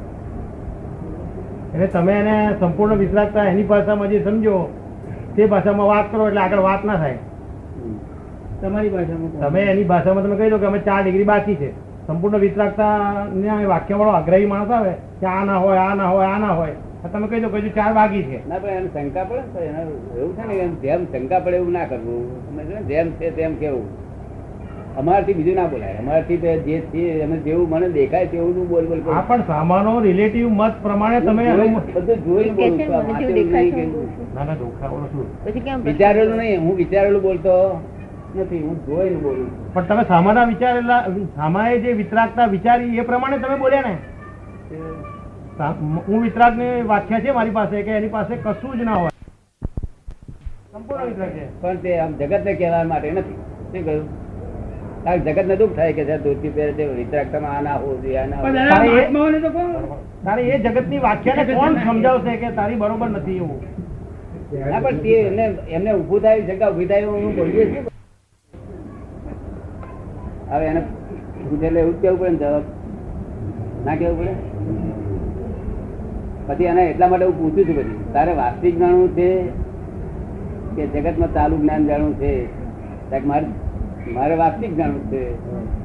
એટલે 1.73 1.89
તમે 1.95 2.15
એને 2.21 2.37
સંપૂર્ણ 2.61 3.01
વિશ્વાસતા 3.03 3.45
એની 3.53 3.67
ભાષામાં 3.73 4.11
જે 4.13 4.19
સમજો 4.27 4.57
તે 5.37 5.43
ભાષામાં 5.53 5.89
વાત 5.93 6.07
કરો 6.13 6.23
એટલે 6.29 6.43
આગળ 6.45 6.63
વાત 6.69 6.83
ના 6.91 6.99
થાય. 7.03 7.19
તમારી 8.61 8.93
ભાષામાં 8.97 9.31
તમે 9.43 9.61
એની 9.73 9.89
ભાષામાં 9.93 10.25
તમે 10.27 10.37
કહી 10.43 10.51
દો 10.53 10.59
કે 10.63 10.67
અમે 10.71 10.81
ચાર 10.89 11.01
ડિગ્રી 11.03 11.31
બાકી 11.33 11.57
છે. 11.63 11.71
સંપૂર્ણ 12.07 12.43
વિતરાગતા 12.45 12.95
વાક્ય 13.73 13.95
વાળો 13.99 14.13
આગ્રહી 14.19 14.49
માણસ 14.53 14.71
આવે 14.77 14.93
કે 15.21 15.27
આ 15.33 15.43
ના 15.51 15.59
હોય 15.65 15.81
આ 15.89 15.95
ના 16.01 16.09
હોય 16.15 16.29
આ 16.29 16.39
ના 16.45 16.55
હોય. 16.61 16.77
તમે 17.09 17.27
કહી 17.27 17.41
દો 17.41 17.49
કે 17.49 17.69
ચાર 17.69 17.93
બાકી 17.95 18.23
છે. 18.23 18.49
ના 18.49 18.59
પણ 18.59 18.69
એને 18.69 18.89
શંકા 18.95 19.25
પડે 19.25 19.43
ને 19.55 19.67
એને 19.67 19.81
એવું 20.19 20.37
છે 20.37 20.45
ને 20.47 20.69
જેમ 20.83 21.05
શંકા 21.05 21.41
પડે 21.41 21.57
એવું 21.57 21.73
ના 21.73 21.85
કરવું. 21.85 22.27
ને? 22.57 22.83
જેમ 22.83 23.11
છે 23.11 23.31
તેમ 23.31 23.55
કેવું. 23.55 23.87
અમારથી 24.99 25.35
બીજું 25.35 25.55
ના 25.55 25.67
બોલાય. 25.67 25.97
અમારથી 25.99 26.37
જે 26.37 26.81
છે 26.93 27.23
અમે 27.23 27.37
જેવું 27.37 27.69
મને 27.69 27.89
દેખાય 27.89 28.27
તેવું 28.27 28.55
હું 28.57 28.69
બોલ 28.69 28.87
બોલ 28.87 29.01
આ 29.15 29.21
પણ 29.21 29.43
સામાનો 29.47 30.01
રિલેટિવ 30.01 30.49
મત 30.51 30.73
પ્રમાણે 30.83 31.21
તમે 31.21 31.51
હું 31.51 31.57
જોઈ- 31.57 31.95
બધું 31.95 32.25
જોઈને 32.25 32.89
ના 34.35 34.45
ના 34.45 34.57
શું 34.57 35.85
વિચારેલું 35.85 36.37
નહીં 36.37 36.61
હું 36.61 36.77
વિચારેલું 36.77 37.23
બોલતો 37.23 37.81
નથી 38.37 38.63
હું 38.63 38.87
જોઈને 38.87 39.17
બોલું. 39.17 39.75
પણ 39.75 39.83
તમે 39.83 40.05
સામાના 40.05 40.45
વિચારેલા 40.45 41.07
સામાએ 41.37 41.79
જે 41.79 41.93
વિતરાગતા 41.93 42.47
વિચારી 42.47 42.99
એ 42.99 43.01
પ્રમાણે 43.01 43.39
તમે 43.39 43.57
બોલ્યા 43.57 43.83
ને? 43.83 43.97
હું 45.69 46.23
વિતરાગની 46.23 46.65
વ્યાખ્યા 46.65 47.21
છે 47.21 47.31
મારી 47.31 47.51
પાસે 47.51 47.83
કે 47.83 47.91
એની 47.91 48.09
પાસે 48.09 48.37
કશું 48.37 48.79
જ 48.79 48.83
ના 48.83 48.93
હોય. 48.93 49.11
સંપૂર્ણ 50.73 51.05
વિતરાગ 51.05 51.29
છે. 51.29 51.61
પણ 51.61 51.77
તે 51.77 51.99
આમ 51.99 52.13
જગત 52.13 52.45
ને 52.45 52.55
કહેવા 52.55 52.85
માટે 52.85 53.11
નથી. 53.11 53.33
શું 53.33 53.85
કહ્યું? 53.85 54.31
કારણ 55.05 55.17
જગત 55.17 55.45
ને 55.47 55.57
દુઃખ 55.57 55.77
થાય 55.77 55.93
કે 55.93 56.05
છે 56.05 56.19
ધોતી 56.19 56.49
પહેરે 56.49 56.73
છે 56.73 57.37
આ 57.37 57.61
ના 57.61 57.75
હોવું 57.75 58.03
જોઈએ 58.03 58.17
આ 58.17 58.27
ના 58.27 58.37
હોવું. 58.37 58.53
દાદા, 58.53 59.95
તારે 60.25 60.43
એ- 60.43 60.59
જગતની 60.59 60.99
વ્યાખ્યાને 60.99 61.45
કોણ 61.45 61.75
સમજાવશે 61.75 62.37
કે 62.37 62.51
તારી 62.51 62.75
બરોબર 62.75 63.09
નથી 63.09 63.37
એવું? 63.37 63.61
જોઈએ. 64.51 64.65
ના 64.65 64.81
પણ 64.81 64.97
તે 64.97 65.09
એમને 65.09 65.43
એમને 65.69 65.91
ઉભું 65.91 66.21
થાય 66.21 66.47
શંકા 66.47 66.69
ઊભી 66.69 66.87
થાય 66.87 67.05
હું 67.05 67.37
બોલીએ 67.37 67.65
છીએ. 67.65 67.83
હવે 70.51 70.67
એને 70.67 70.81
પૂછેલે 71.51 71.81
એવું 71.81 72.03
કેવું 72.03 72.21
પડે 72.21 72.31
ને 72.31 72.37
જવાબ? 72.37 72.63
ના 73.85 73.97
કેવું 73.97 74.19
પડે? 74.19 74.80
પછી 76.47 76.65
એને 76.65 76.83
એટલા 76.83 77.09
માટે 77.09 77.25
હું 77.25 77.39
પૂછું 77.39 77.69
છું 77.69 77.77
પછી, 77.77 78.13
તારે 78.13 78.33
વાસ્તવિક 78.33 78.79
જાણવું 78.79 79.09
છે 79.09 79.49
કે 80.77 80.87
જગતમાં 80.87 81.35
ચાલુ 81.35 81.57
જ્ઞાન 81.57 81.87
જાણવું 81.87 82.15
છે? 82.15 82.61
મારે 83.27 83.47
મારે 84.13 84.35
વાસ્તવિક 84.35 84.77
જાણવું 84.77 85.01
છે. 85.01 85.35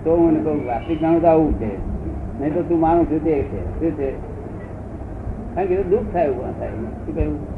તો 0.03 0.17
હું 0.17 0.43
કહું, 0.43 0.67
વાસ્તવિક 0.67 1.01
જાણવું 1.01 1.21
તો 1.21 1.27
આવું 1.27 1.59
છે. 1.59 1.95
નહીં 2.39 2.53
તો 2.53 2.61
તું 2.61 2.79
માનું 2.79 3.11
છું 3.11 3.23
તે 3.23 3.33
છે. 3.33 3.79
શું 3.79 3.91
છે? 3.91 4.11
કારણ 5.55 5.67
કે 5.67 5.83
દુઃખ 5.83 6.01
થાય 6.13 6.25
એવું 6.25 6.59
થાય. 6.59 6.69
શું 6.69 7.15
કહ્યું? 7.15 7.55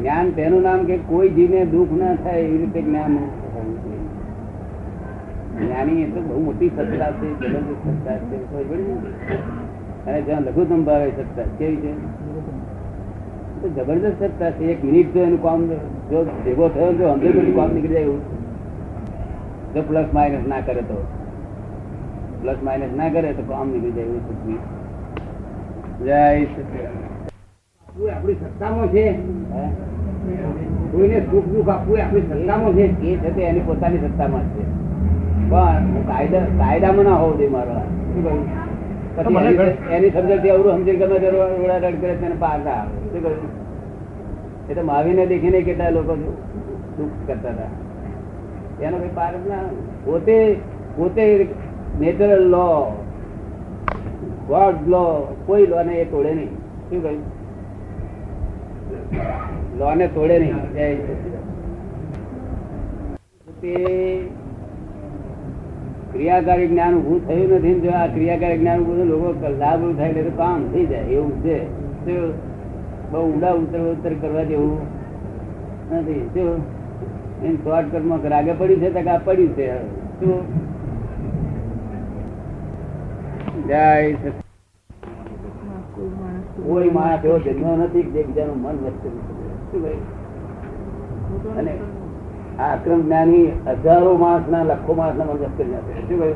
જ્ઞાન 0.00 0.30
તેનું 0.30 0.62
નામ 0.62 0.84
કે 0.84 0.96
કોઈ 0.96 1.28
જીવને 1.28 1.64
દુઃખ 1.64 1.92
ના 1.92 2.14
થાય 2.14 2.40
એવી 2.40 2.58
રીતે 2.58 2.82
જ્ઞાન. 2.82 3.18
જ્ઞાની 5.66 6.02
એ 6.02 6.10
તો 6.10 6.20
બહુ 6.20 6.44
મોટી 6.44 6.68
સત્તા 6.68 7.12
છે 7.12 7.48
જબરદસ્ત 7.48 7.88
સત્તા 7.88 8.16
છે, 8.16 8.36
કોઈ? 8.36 8.86
અને 10.06 10.20
જ્યાં 10.22 10.42
લઘુત્તમ 10.42 10.84
ભાવે 10.84 11.08
સત્તા 11.08 11.42
કેવી 11.58 11.76
છે? 11.76 11.92
જબરદસ્ત 13.68 14.22
સત્તા 14.22 14.50
છે. 14.50 14.64
એક 14.72 14.84
મિનિટ 14.84 15.14
જો 15.14 15.20
એનું 15.20 15.42
કામ 15.42 15.66
જો 16.10 16.24
ભેગો 16.44 16.68
થયો 16.68 16.92
જો 16.92 17.08
અંદર 17.08 17.32
બધું 17.32 17.56
કામ 17.56 17.70
નીકળી 17.74 17.88
જાય 17.88 18.02
એવું. 18.02 18.20
જો 19.74 19.82
પ્લસ 19.88 20.08
માઇનસ 20.14 20.46
ના 20.48 20.60
કરે 20.60 20.82
તો. 20.82 20.98
પ્લસ 22.42 22.56
માઇનસ 22.62 22.96
ના 22.96 23.08
કરે 23.08 23.32
તો 23.32 23.42
કામ 23.42 23.68
નીકળી 23.68 23.92
જાય 23.92 24.04
એવું 24.04 24.22
સત્ય 24.28 24.58
જય 26.06 26.44
સત્ય 26.44 28.10
આપણી 28.10 28.34
સત્તામાં 28.34 28.88
છે. 28.88 29.04
કોઈને 30.92 31.20
સુખ 31.20 31.48
દુઃખ 31.52 31.68
આપવું 31.68 31.98
આપણી 32.04 32.20
સત્તામાં 32.20 32.72
છે. 32.72 32.84
એ 33.02 33.16
છે 33.16 33.34
તે 33.36 33.42
એની 33.42 33.60
પોતાની 33.60 33.98
સત્તામાં 33.98 34.44
છે. 34.52 34.64
પણ 35.50 35.86
કાયદા 36.10 36.44
કાયદામાં 36.58 37.04
ના 37.04 37.16
હોવું 37.16 37.38
જોઈએ 37.38 37.50
મારો. 37.50 37.72
શું 37.72 38.24
કહ્યું? 38.24 38.71
એની- 39.18 40.10
સમજણથી 40.10 40.50
અવરું 40.50 40.72
સમજી 40.72 40.96
ગમે 40.96 41.18
રડ 41.78 42.00
કરે 42.00 42.14
તેને 42.14 42.34
પાર 42.38 42.58
ના 42.64 42.70
આવે. 42.70 42.90
શું 42.90 43.22
કહ્યું? 43.22 43.62
એ 44.70 44.74
તો 44.74 44.82
માવીને 44.82 45.26
દેખીને 45.26 45.62
કેટલા 45.62 45.90
લોકો 45.90 46.16
દુઃખ 46.96 47.08
કરતા 47.26 47.48
હતા. 47.48 48.86
એનો 48.86 48.98
કઈ 48.98 49.08
પાર 49.14 49.32
ના 49.32 49.62
પોતે 50.04 50.56
પોતે 50.96 51.46
નેચરલ 52.00 52.42
લો 52.42 53.04
ગોડ 54.48 54.88
લો 54.88 55.36
કોઈ 55.46 55.66
લો 55.66 55.82
ને 55.82 55.94
એ 55.94 56.04
તોડે 56.04 56.34
નહીં. 56.34 56.54
શું 56.90 57.02
કહ્યું? 57.02 57.22
લો 59.78 59.94
ને 59.94 60.06
તોડે 60.06 60.38
નહીં. 60.38 60.56
તે 63.60 63.72
ક્રિયાકારી 66.12 66.68
જ્ઞાન 66.68 66.94
ઉભું 66.94 67.20
થયું 67.28 67.52
નથી 67.56 67.80
જો 67.80 67.90
આ 67.90 68.06
ક્રિયાકારી 68.06 68.58
જ્ઞાન 68.58 68.80
ઉભું 68.80 69.06
લોકો 69.06 69.28
લાભ 69.58 69.84
થાય 69.96 70.08
એટલે 70.08 70.22
તો 70.22 70.32
કામ 70.36 70.60
થઈ 70.72 70.86
જાય 70.86 71.16
એવું 71.18 71.32
છે. 71.44 71.56
બહુ 73.12 73.22
ઊંડા 73.22 73.52
ઉતર 73.60 73.80
ઉતર 73.92 74.12
કરવા 74.20 74.44
જેવું 74.44 74.76
નથી. 75.92 76.20
શું 76.34 76.50
એમ 77.42 77.56
શોર્ટકટમાં 77.56 78.28
રાગે 78.28 78.52
પડ્યું 78.52 78.80
છે 78.80 78.90
તક 78.90 79.06
આ 79.06 79.18
પડ્યું 79.18 79.52
છે. 79.56 79.66
શું 80.20 80.38
જય 83.66 83.84
કોઈ 86.66 86.90
માણસ 86.90 87.24
એવો 87.24 87.38
જન્મ 87.38 87.82
નથી 87.82 88.02
કે 88.02 88.10
જે 88.10 88.22
બીજાનું 88.22 88.58
મન 88.62 88.76
વસ્તુ 88.84 89.08
અને 91.58 91.72
આ 92.62 92.74
અક્રમ 92.74 93.02
જ્ઞાની 93.02 93.52
હજારો 93.66 94.16
માણસ 94.16 94.42
ના 94.50 94.62
લખો 94.62 94.94
માણસ 94.94 95.16
ના 95.16 95.24
મન 95.24 95.36
કરી 95.36 95.70
નાખે. 95.70 96.00
શું 96.00 96.08
કહ્યું? 96.08 96.34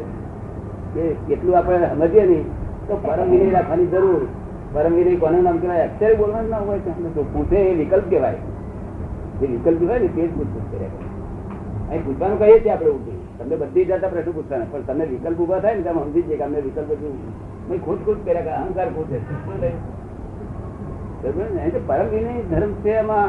કે 0.95 1.13
કેટલું 1.13 1.59
આપણે 1.59 1.79
સમજીએ 1.79 2.27
નહીં, 2.27 2.45
તો 2.89 2.97
પરમ 2.97 3.31
વિનય 3.31 3.51
રાખવાની 3.51 3.87
જરૂર. 3.87 4.27
પરમ 4.73 4.95
વિનય 4.95 5.17
કોને 5.17 5.41
નામ 5.41 5.59
કહેવાય? 5.59 5.83
અત્યારે 5.83 6.15
બોલવાનું 6.15 6.51
ના 6.51 6.59
હોય 6.59 6.79
તો 6.79 7.27
પૂછે 7.33 7.57
એ 7.57 7.75
વિકલ્પ 7.75 8.11
કહેવાય. 8.11 8.37
જે 9.41 9.47
વિકલ્પ 9.47 9.79
કહેવાય 9.79 9.99
ને, 9.99 10.07
તે 10.07 10.27
જ 10.27 10.35
પૂછપુછ 10.35 10.73
કરે 10.73 10.87
અહીં 11.89 12.05
પૂછવાનું 12.05 12.39
કહીએ 12.39 12.61
છીએ 12.61 12.71
આપણે 12.71 12.91
ઉઠી 12.91 13.21
તમને 13.39 13.57
બધી 13.57 13.85
જાત 13.85 14.05
આપણે 14.05 14.23
શું 14.23 14.35
પૂછતા 14.35 14.57
પણ 14.71 14.81
તમને 14.81 15.05
વિકલ્પ 15.05 15.39
ઊભા 15.39 15.59
થાય 15.59 15.75
ને 15.75 15.83
તમે 15.83 16.03
સમજી 16.03 16.23
જઈએ 16.23 16.37
કે 16.37 16.45
અમને 16.45 16.61
વિકલ્પ 16.61 16.87
મેં 17.71 17.85
ખુદ 17.85 18.07
ખુદ 18.07 18.17
કર્યા 18.25 18.41
કે 18.41 18.51
અહંકાર 18.51 18.89
ખુદ. 18.89 19.05
છે 19.05 19.47
પરમ 21.87 22.09
વિનય 22.09 22.43
ધર્મ 22.43 22.73
છે 22.73 22.91
એમાં 22.91 23.29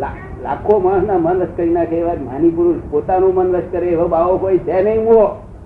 લા- 0.00 0.29
લાખો 0.42 0.78
માણસના 0.78 1.18
મન 1.18 1.40
રસ 1.40 1.48
કરી 1.56 1.70
નાખે 1.70 1.96
એવા 1.96 2.14
જ્ઞાની 2.14 2.50
પુરુષ 2.50 2.76
પોતાનું 2.90 3.34
મન 3.34 3.52
રસ 3.52 3.62
કરે 3.70 3.86
એવો 3.86 4.08
બાવો 4.08 4.38
કોઈ 4.38 4.58
છે 4.58 4.82
નહીં 4.82 5.06
હું 5.06 5.14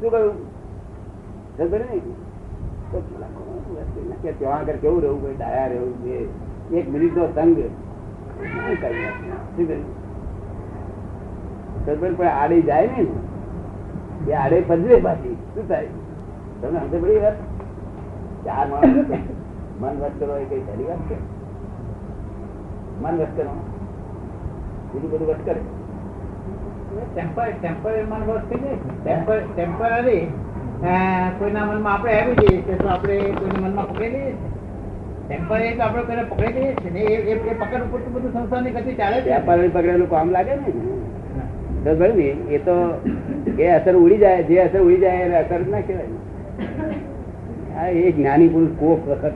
શું 0.01 0.11
કહ્યું? 0.11 0.35
ને? 1.59 2.01
માણસ. 2.01 2.01
ત્યાં 4.39 4.65
નો 12.03 12.25
ના 12.25 12.31
આડી 12.31 12.63
જાય 12.63 12.87
ને. 12.87 13.07
એ 14.31 14.35
આડે 14.35 14.61
પજવે 14.61 15.01
પાછી. 15.01 15.35
શું 15.35 15.69
થાય? 15.69 15.87
તમને 16.63 16.81
સમજે 16.81 16.99
પડી 16.99 17.19
વાત? 17.19 17.35
ચાર 18.45 18.69
માણસ 18.69 19.07
મન 19.81 20.01
વસ્ત 20.01 20.23
એ 20.23 20.45
વાત 20.85 20.99
છે? 20.99 21.15
મન 23.03 23.19
વચ 23.19 23.29
કરો. 23.37 23.84
બીજું 24.95 25.11
બધું 25.11 25.29
વચ 25.29 25.37
કરે. 25.45 25.61
ટેમ્પરરી 29.05 29.41
ટેમ્પરરી, 29.55 30.27
કોઈના 31.39 31.65
મનમાં 31.65 31.93
આપણે 31.93 32.21
આવી 32.21 32.35
જઈએ 32.35 32.61
છીએ 32.61 32.75
તો 32.75 32.89
આપણે 32.89 33.19
કોઈના 33.19 33.69
મનમાં 33.69 33.89
પકડી 33.89 34.11
લઈએ 34.11 34.23
છીએ. 34.23 34.49
ટેમ્પરરી 35.29 35.75
તો 35.75 35.83
આપણે 35.83 36.03
કોઈને 36.03 36.23
પકડી 36.23 36.53
લઈએ 36.53 36.73
છીએ 36.73 36.91
ને 36.91 37.01
એ 37.01 37.17
એ- 37.17 37.51
એ 37.51 37.55
પકડ 37.55 37.83
ઉપર 37.83 38.01
બધું 38.13 38.33
સંસારની 38.33 38.71
ગતિ 38.71 38.95
ચાલે 38.95 39.21
છે. 39.21 39.29
પકડેલું 39.73 40.11
કામ 40.11 40.31
લાગે 40.31 40.55
ને. 40.55 40.73
એ 42.51 42.59
તો 42.59 43.01
એ 43.59 43.67
અસર 43.67 43.97
ઉડી 43.97 44.17
જાય 44.17 44.43
જે 44.43 44.59
અસર 44.59 44.81
ઉડી 44.81 44.97
જાય 44.97 45.17
એ 45.17 45.35
અસર 45.35 45.61
ના 45.61 45.81
કહેવાય. 45.81 46.07
આ 47.77 47.87
એ 47.87 48.13
જ્ઞાની 48.13 48.49
પુરુષ 48.49 48.71
કોક 48.79 49.09
વખત 49.09 49.33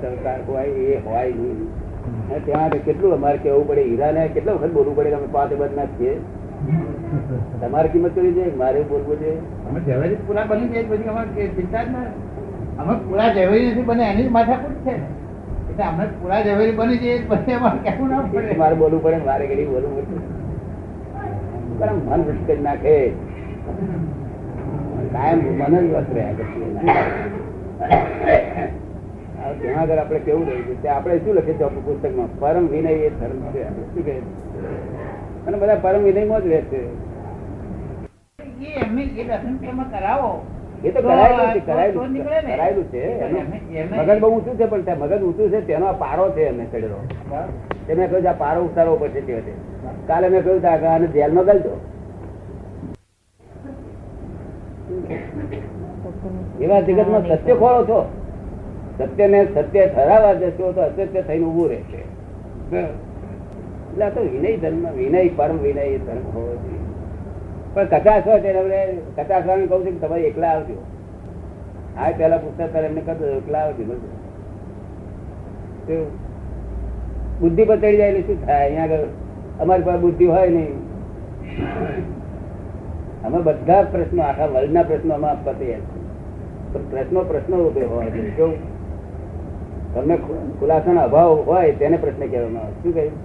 હોય 0.49 0.65
એ 0.65 0.99
હોય 1.07 1.33
નહીં. 1.33 1.88
ત્યાં 2.29 2.71
કેટલું 2.71 3.13
અમારે 3.13 3.39
કેવું 3.39 3.69
પડે? 3.69 3.83
હીરાને 3.83 4.23
કેટલા 4.29 4.53
વખત 4.53 4.73
બોલવું 4.73 4.97
પડે 4.97 5.11
અમે 5.19 5.29
પાંચ 5.33 5.53
બદના 5.53 5.77
ના 5.77 5.87
છીએ? 5.99 6.15
તમારે 7.61 7.89
કિંમત 7.89 8.15
કરી 8.15 8.33
છે? 8.33 8.45
મારે 8.57 8.81
બોલવું 8.91 9.17
છે. 9.17 9.31
અમે 9.69 9.79
ઝવેરી 9.87 10.19
પૂરા 10.27 10.47
બની 10.51 10.69
જાય 10.69 10.85
પછી 10.91 11.09
અમારે 11.09 11.47
ચિંતા 11.57 11.85
જ 11.85 11.87
ના 11.91 12.09
અમે 12.79 12.93
પૂરા 13.05 13.31
ઝવેરી 13.37 13.71
નથી 13.71 13.87
બને 13.91 14.05
એની 14.11 14.25
જ 14.25 14.31
માથાકૂટ 14.31 14.79
છે. 14.89 14.95
એટલે 15.71 15.85
અમે 15.85 16.05
પૂરા 16.23 16.43
ઝવેરી 16.43 16.77
બની 16.81 16.99
જઈએ 17.05 17.17
પછી 17.29 17.55
અમારે 17.61 17.79
કેવું 17.85 18.09
ના 18.09 18.23
પડે. 18.33 18.53
મારે 18.63 18.75
બોલવું 18.75 19.03
પડે 19.03 19.19
મારે 19.31 19.45
ઘડી 19.47 19.69
બોલવું 19.73 19.93
પડે 19.97 20.17
પણ 21.79 21.97
મન 22.11 22.21
વશ 22.29 22.43
જ 22.49 22.51
નાખે. 22.63 22.97
કાયમ 25.13 25.39
મન 25.61 25.75
જ 25.79 25.87
વસ્ત 25.95 26.11
રહ્યા 26.15 26.37
ત્યાં 29.39 29.81
આગળ 29.81 29.99
આપણે 29.99 30.19
કેવું 30.19 30.47
રહ્યું 30.47 30.77
છે 30.77 30.87
આપણે 30.87 31.19
શું 31.19 31.35
લખે 31.35 31.53
છે 31.53 31.63
આપણું 31.63 31.85
પુસ્તકમાં? 31.85 32.39
પરમ 32.39 32.67
વિનય 32.67 32.91
એ 32.91 33.09
ધર્મ 33.09 33.41
છે. 33.53 33.67
આપણે 33.67 33.83
શું 33.83 34.05
કહે 34.05 34.13
છે? 34.13 35.47
અને 35.47 35.59
બધા 35.59 35.75
પરમ 35.75 36.03
વિનયમાં 36.03 36.43
જ 36.43 36.47
રહે 36.47 36.61
છે. 36.61 37.09
એ 40.85 40.91
તો 40.91 41.03
કરાયેલું 41.03 41.61
છે 41.61 41.67
કરાયેલું 41.67 42.03
તો 42.03 42.09
છે, 42.09 42.13
નીકળે 42.13 42.43
ને. 42.43 42.57
કરાયેલું 42.57 42.85
છે. 42.85 43.01
એનું 43.01 43.41
એમને- 43.41 43.77
એમને- 43.77 44.01
મગજ 44.01 44.21
બહુ 44.21 44.31
ઊંચું 44.31 44.57
છે 44.57 44.67
પણ 44.67 44.83
ત્યાં 44.83 44.99
મગજ 44.99 45.23
ઊંચું 45.23 45.51
છે 45.51 45.61
તેનો 45.61 45.93
પારો 45.93 46.31
છે 46.31 46.43
એમને 46.43 46.67
ચડેલો. 46.73 47.07
તે 47.87 47.95
મેં 47.95 48.11
કહ્યું 48.11 48.31
આ 48.31 48.33
પારો 48.33 48.63
ઉતારવો 48.63 48.97
પડશે 48.97 49.21
તે 49.21 49.35
વખતે. 49.35 49.53
કાલે 50.07 50.29
મેં 50.29 50.45
કહ્યું 50.45 50.63
તા 50.63 50.77
કે 50.77 50.87
આને 50.87 51.07
જેલમાં 51.07 51.45
ગલજો 51.45 51.81
એવા 56.61 56.81
જગતમાં 56.81 57.29
સત્ય 57.29 57.55
ખોળો 57.55 57.85
છો. 57.85 58.18
સત્યને 58.99 59.49
સત્ય 59.55 59.87
ઠરાવવા 59.87 60.35
જશો 60.35 60.73
તો 60.73 60.81
અસત્ય 60.81 61.23
થઈને 61.23 61.45
ઉભું 61.45 61.69
રહેશે. 61.69 62.03
એટલે 62.83 64.11
તો 64.11 64.21
વિનય 64.21 64.57
ધર્મ, 64.57 64.87
વિનય 64.97 65.29
પરમ 65.29 65.59
વિનય 65.59 65.99
ધર્મ 65.99 66.23
હોવો 66.35 66.55
જોઈએ. 66.55 66.79
પણ 67.75 67.85
કચાશ 67.85 68.27
હોય 68.27 68.41
તેને 68.41 68.59
આપણે 68.59 68.99
કચાશ 69.17 69.47
વાળાને 69.47 69.67
કહું 69.67 69.87
છું 69.87 70.01
કે 70.01 70.07
તમે 70.07 70.21
એકલા 70.21 70.49
આવજો. 70.49 70.75
આ 71.99 72.11
પેલા 72.19 72.39
પુસ્તક 72.39 72.73
તારે 72.73 72.87
એમને 72.87 73.01
કહી 73.01 73.39
એકલા 73.39 73.59
આવજો. 73.59 73.85
બધું 73.85 74.01
બુદ્ધિ 77.41 77.65
પર 77.65 77.77
ચડી 77.77 77.97
જાય 77.97 78.09
એટલે 78.09 78.23
શું 78.23 78.47
થાય? 78.47 78.67
અહીંયા 78.67 78.85
આગળ 78.85 79.05
અમારી 79.61 79.83
પાસે 79.83 79.99
બુદ્ધિ 79.99 80.27
હોય 80.27 80.51
નહીં. 80.51 80.75
અમે 83.25 83.43
બધા 83.43 83.83
પ્રશ્નો, 83.83 84.23
આખા 84.23 84.47
વર્લ્ડના 84.47 84.83
પ્રશ્નો 84.83 85.15
અમે 85.15 85.29
આપવા 85.29 85.53
તૈયાર 85.53 85.81
છીએ 85.81 86.03
પણ 86.73 86.83
પ્રશ્નો 86.91 87.21
પ્રશ્નો 87.31 87.57
ઉભે 87.57 87.85
હોવા 87.85 88.09
જોઈએ. 88.09 88.31
કેવું? 88.31 88.68
તમને 89.99 90.17
ખુલાસાનો 90.61 91.01
અભાવ 91.01 91.33
હોય 91.47 91.73
તેને 91.73 91.97
પ્રશ્ન 91.97 92.27
કહેવામાં 92.27 92.63
આવે. 92.63 92.73
શું 92.73 92.95
કહ્યું? 92.95 93.17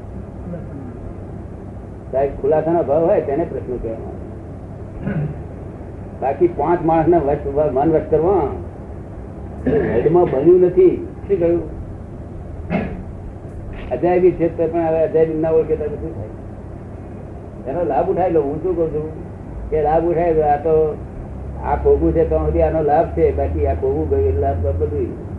સાહેબ, 2.11 2.29
ખુલાસાનો 2.41 2.79
અભાવ 2.79 3.05
હોય 3.05 3.21
તેને 3.21 3.43
પ્રશ્ન 3.43 3.77
કહેવામાં 3.77 4.07
આવે. 4.07 4.23
બાકી 6.21 6.47
પાંચ 6.47 6.81
માણસ 6.81 7.07
ને 7.07 7.17
મન 7.71 7.91
વચ 7.91 8.01
કરવા 8.11 8.41
હેડમાં 9.67 10.25
બન્યું 10.31 10.61
નથી. 10.61 11.07
શું 11.27 11.39
કહ્યું? 11.39 11.61
અજાયબી 13.91 14.31
છે 14.31 14.71
પણ 14.71 14.79
હવે 14.79 15.03
અજાયબી 15.03 15.33
ના 15.33 15.49
ઓળખે 15.49 15.75
તો 15.75 15.85
શું 15.85 16.15
થાય? 16.15 17.71
એનો 17.71 17.83
લાભ 17.83 18.09
ઉઠાવી 18.09 18.31
લો, 18.31 18.41
હું 18.41 18.63
શું 18.63 18.75
કહું 18.75 18.89
છું? 18.93 19.69
કે 19.69 19.81
લાભ 19.81 20.03
ઉઠાવી 20.03 20.41
આ 20.41 20.57
તો 20.57 20.97
આ 21.65 21.75
કોગું 21.75 22.11
છે, 22.13 22.29
તો 22.29 22.37
સુધી 22.37 22.61
આનો 22.61 22.81
લાભ 22.81 23.07
છે. 23.07 23.37
બાકી 23.37 23.67
આ 23.67 23.73
કોગું 23.73 24.09
ગયું 24.09 24.39
લાભ 24.39 24.65
બધું? 24.65 25.32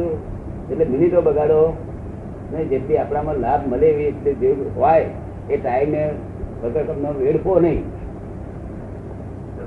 એટલે 0.00 0.84
મિનિટો 0.84 1.22
બગાડો. 1.22 1.76
નહીં 2.52 2.68
જેટલી 2.68 2.96
આપણામાં 2.96 3.34
લાભ 3.34 3.68
મળે 3.68 3.86
એવી 3.86 4.34
જે 4.34 4.56
હોય, 4.76 5.06
એ 5.50 5.56
ટાઈમે 5.56 6.10
વગર 6.62 6.84
વેડફો 7.18 7.60
નહીં. 7.60 7.84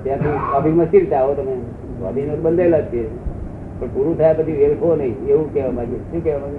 ત્યાંથી 0.03 0.27
કોબીમાં 0.27 0.91
ચીરતા 0.91 1.17
આવો 1.17 1.33
તમે. 1.33 1.51
કોબીનો 1.99 2.35
બંધેલા 2.35 2.79
જ 2.79 2.83
છે. 2.83 3.09
પણ 3.79 3.87
પૂરું 3.87 4.17
થયા 4.17 4.33
પછી 4.33 4.51
વેડફો 4.51 4.95
નહીં. 4.95 5.27
એવું 5.27 5.53
કહેવા 5.53 5.71
માંગે. 5.71 5.95
શું 5.95 6.23
કહેવા 6.23 6.39
માંગે? 6.39 6.57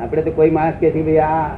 આપણે 0.00 0.22
તો 0.22 0.30
કોઈ 0.30 0.50
માણસ 0.50 0.74
કે 0.80 0.90
ભાઈ, 0.90 1.18
આ 1.18 1.50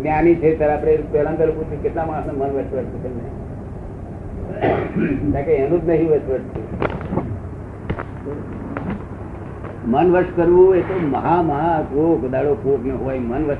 જ્ઞાની 0.00 0.34
છે, 0.34 0.56
ત્યારે 0.56 0.72
આપણે 0.72 0.98
પહેલા 1.12 1.30
પેલું 1.30 1.56
પૂછ્યું, 1.56 1.82
કેટલા 1.82 2.04
માણસને 2.04 2.32
મન 2.32 2.40
વસવટ 2.40 2.84
છે 2.84 3.04
તમને? 3.04 5.42
કે 5.42 5.52
એનું 5.52 5.84
જ 5.84 5.88
નહીં 5.88 6.08
વસવટ 6.08 6.40
છે. 6.40 6.60
મન 9.88 10.12
વશ 10.12 10.24
કરવું 10.36 10.76
એ 10.76 10.80
તો 10.80 11.06
મહા 11.08 11.42
મહા 11.42 11.82
કોક 11.82 12.30
દાડો 12.30 12.54
કોક 12.54 12.86
ને 12.86 12.92
હોય 12.92 13.18
મન 13.18 13.46
વશ 13.46 13.56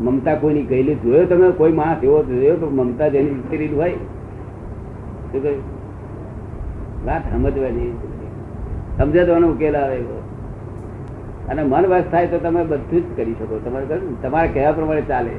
મમતા 0.00 0.34
કોઈની 0.34 0.62
ગયેલી 0.62 0.94
જોયો 0.94 1.24
તમે? 1.24 1.50
કોઈ 1.50 1.72
માણસ 1.72 2.04
એવો 2.04 2.24
જોયો 2.24 2.56
તો 2.56 2.70
મમતા 2.70 3.08
જેની 3.08 3.30
વિસ્તરેલી 3.30 3.68
હોય? 3.68 3.90
શું 3.90 5.42
કહ્યું? 5.42 5.62
વાત 7.06 7.22
સમજવાની 7.32 7.96
સમજે 8.98 9.24
તો 9.24 9.34
ઉકેલ 9.34 9.76
આવે 9.76 9.96
એવો. 9.96 10.22
અને 11.48 11.62
મન 11.62 11.86
વશ 11.86 12.02
થાય 12.10 12.26
તો 12.26 12.38
તમે 12.38 12.64
બધું 12.64 13.00
જ 13.00 13.16
કરી 13.16 13.32
શકો. 13.32 13.60
તમારે 13.64 14.42
ને, 14.42 14.52
કહેવા 14.52 14.72
પ્રમાણે 14.72 15.02
ચાલે. 15.02 15.30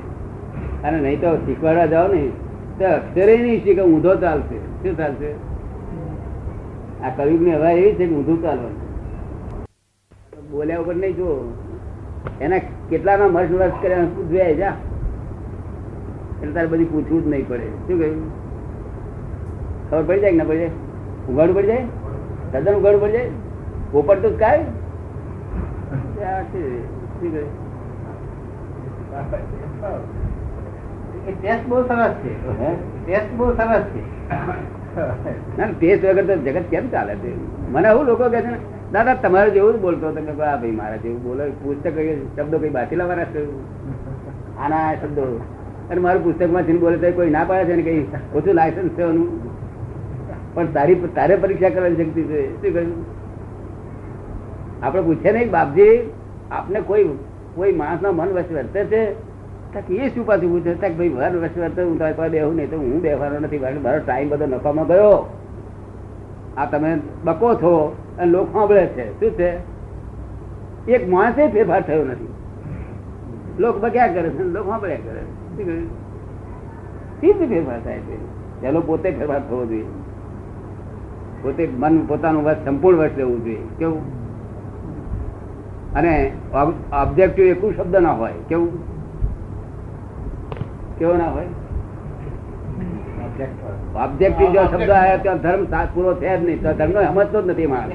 અને 0.83 0.99
નહીં 1.01 1.21
તો 1.21 1.35
શીખવાડવા 1.35 1.85
જાઓ 1.85 2.07
ને. 2.07 2.29
તો 2.79 2.85
અક્ષરે 2.85 3.37
નહીં 3.37 3.63
શીખે 3.63 3.81
ઊંધો 3.81 4.15
ચાલશે. 4.15 4.57
શું 4.57 4.97
ચાલશે? 4.97 5.52
આ 7.03 7.09
કવિ 7.09 7.35
ની 7.37 7.55
હવા 7.55 7.71
એવી 7.71 7.95
છે 7.97 8.05
કે 8.07 8.13
ઊંધું 8.15 8.41
ચાલવાનું 8.41 8.81
બોલ્યા 10.51 10.79
વગર 10.79 10.95
નહીં 10.95 11.15
જો 11.15 11.27
એના 12.41 12.59
કેટલાના 12.89 13.27
મર્ષ 13.27 13.51
વર્ષ 13.51 13.77
કર્યા 13.81 14.09
પૂછવે 14.15 14.55
જા. 14.55 14.75
એટલે 16.41 16.53
તારે 16.53 16.67
બધી 16.67 16.85
પૂછવું 16.85 17.23
જ 17.23 17.27
નહીં 17.27 17.47
પડે. 17.47 17.67
શું 17.87 17.99
કહ્યું? 17.99 18.21
ખબર 19.89 20.03
પડી 20.03 20.21
જાય 20.21 20.31
કે 20.31 20.37
ના 20.37 20.43
પડી 20.43 20.59
જાય? 20.59 20.71
ઉઘાડું 21.29 21.55
પડી 21.55 21.67
જાય? 21.67 21.85
તદ્દન 22.53 22.75
ઉઘાડું 22.75 23.01
પડી 23.01 23.11
જાય? 23.11 23.29
પોપટ 23.91 24.21
તો 24.21 24.29
કાય 24.29 24.65
ટેસ્ટ 31.41 31.67
બહુ 31.69 31.77
સરસ 31.87 32.13
છે. 32.23 32.31
હે? 32.59 32.71
ટેસ્ટ 33.05 33.31
બહુ 33.37 33.45
સરસ 33.53 33.85
છે. 33.93 34.01
ના 34.97 35.65
વગર 36.11 36.25
તો 36.25 36.35
જગત 36.35 36.61
કેમ 36.61 36.89
ચાલે 36.89 37.15
છે? 37.15 37.31
મને 37.71 37.89
એવું 37.89 38.05
લોકો 38.05 38.29
કહે 38.29 38.41
છે 38.41 38.45
ને 38.45 38.57
દાદા 38.91 39.13
તમારે 39.13 39.49
જેવું 39.49 39.81
બોલતો 39.81 40.11
તમે 40.11 40.31
કહો, 40.31 40.33
ભાઈ 40.33 40.71
મારા 40.71 40.95
જેવું 40.95 41.23
બોલો. 41.23 41.43
પુસ્તક 41.45 41.91
શબ્દો 42.39 42.57
કઈ 42.57 42.69
બાકી 42.69 42.95
લાવવાના 42.95 43.23
છે? 43.23 43.45
આના 44.57 44.93
શબ્દો. 44.93 45.41
અને 45.91 46.01
મારું 46.01 46.23
પુસ્તકમાં 46.23 46.63
થી 46.63 46.77
બોલે 46.77 46.97
તો 46.97 47.11
કોઈ 47.11 47.29
ના 47.29 47.43
પાડે 47.43 47.65
છે 47.65 47.75
ને 47.75 47.81
કઈ 47.81 48.03
ઓછું 48.35 48.53
લાયસન્સ 48.53 48.91
છે 48.91 49.01
એનું? 49.01 49.53
પણ 50.53 50.65
તારી 50.65 50.95
તારે 50.95 51.35
પરીક્ષા 51.35 51.69
કરવાની 51.69 51.95
શક્તિ 51.95 52.21
છે. 52.23 52.55
શું 52.55 52.73
કહ્યું? 52.73 53.05
આપણે 54.83 55.01
પૂછે 55.01 55.31
નહીં 55.31 55.51
બાપજી 55.51 56.11
આપને 56.51 56.81
કોઈ 56.81 57.09
કોઈ 57.55 57.73
માણસના 57.73 58.11
મન 58.11 58.27
વચ્ચે 58.27 58.55
વર્તે 58.55 58.85
છે? 58.85 59.32
એ 59.89 60.09
શું 60.09 60.25
પાછું 60.25 60.51
પૂછે 60.51 60.73
તો 60.73 60.93
ભાઈ, 60.93 61.09
વર 61.09 61.37
વર્ષ 61.37 61.57
વર્ષ 61.57 61.79
હું 61.79 61.99
પાસે 61.99 62.29
બેહું 62.29 62.55
નહીં 62.55 62.69
તો 62.71 62.77
હું 62.77 63.01
બેહવાનો 63.01 63.39
નથી. 63.39 63.59
મારો 63.59 63.99
ટાઈમ 63.99 64.29
બધો 64.29 64.45
નફામાં 64.45 64.87
ગયો. 64.87 65.39
આ 66.57 66.65
તમે 66.65 66.99
બકો 67.23 67.55
છો 67.55 67.97
અને 68.19 68.31
લોકો 68.31 68.53
સાંભળે 68.53 68.85
છે. 68.85 69.19
શું 69.19 69.31
છે? 69.31 69.57
એક 70.91 71.09
માણસે 71.09 71.47
ફેરફાર 71.47 71.81
થયો 71.81 72.03
નથી. 72.03 72.27
લોક 73.59 73.81
બગ્યા 73.81 74.07
કરે 74.07 74.29
છે? 74.29 74.43
લોકો 74.43 74.69
સાંભળ્યા 74.69 74.97
કરે 74.97 75.19
છે. 75.19 75.63
કહ્યું? 75.63 77.49
ફેરફાર 77.49 77.81
થાય 77.83 77.99
છે? 77.99 78.25
પેલો 78.61 78.81
પોતે 78.81 79.11
ફેરફાર 79.11 79.39
થવો 79.39 79.65
જોઈએ. 79.65 79.85
પોતે 81.41 81.69
મન 81.77 82.05
પોતાનું 82.05 82.43
વર્ષ 82.43 82.57
સંપૂર્ણ 82.65 82.97
વર્ષ 82.97 83.11
લેવું 83.17 83.43
જોઈએ. 83.43 83.61
કેવું? 83.79 84.23
અને 85.93 86.31
ઓબ્જેક્ટિવ 86.93 87.45
એકું 87.45 87.73
શબ્દ 87.73 87.95
ના 87.95 88.11
હોય. 88.11 88.33
કેવું? 88.49 88.92
કેવો 90.97 91.13
ના 91.17 91.31
હોય? 91.35 91.51
ઓબ્જેક્ટિવ 94.05 94.47
જો 94.55 94.61
શબ્દ 94.71 94.91
આવ્યો 94.91 95.19
તો 95.25 95.31
ધર્મ 95.43 95.63
પૂરો 95.93 96.11
થયા 96.21 96.37
જ 96.37 96.43
નહીં. 96.45 96.59
તો 96.63 96.69
ધર્મ 96.79 96.91
સમજતો 97.11 97.37
જ 97.41 97.45
નથી 97.51 97.69
માણસ. 97.73 97.93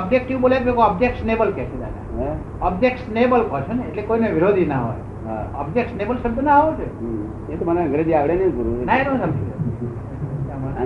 ઓબ્જેક્ટિવ 0.00 0.36
બોલે 0.40 0.56
ઓબ્જેક્શનેબલ 0.88 1.50
કે 1.56 1.64
છે 1.70 1.76
દાદા. 1.82 2.34
ઓબ્જેક્શનેબલ 2.68 3.42
કહો 3.50 3.58
છો 3.66 3.72
ને 3.74 3.82
એટલે 3.88 4.02
કોઈને 4.08 4.28
વિરોધી 4.36 4.68
ના 4.72 4.82
હોય. 4.86 5.02
ઓબ્જેક્શનેબલ 5.60 6.16
શબ્દ 6.22 6.38
ના 6.48 6.56
આવો 6.58 6.70
છે 6.78 6.86
એ 7.52 7.56
તો 7.58 7.64
મને 7.64 7.80
અંગ્રેજી 7.84 8.16
આવડે 8.18 8.34
નહીં 8.40 8.52
ગુરુ 8.56 8.70
ના 8.88 8.98
એનો 9.02 9.12
સમજી 9.22 9.54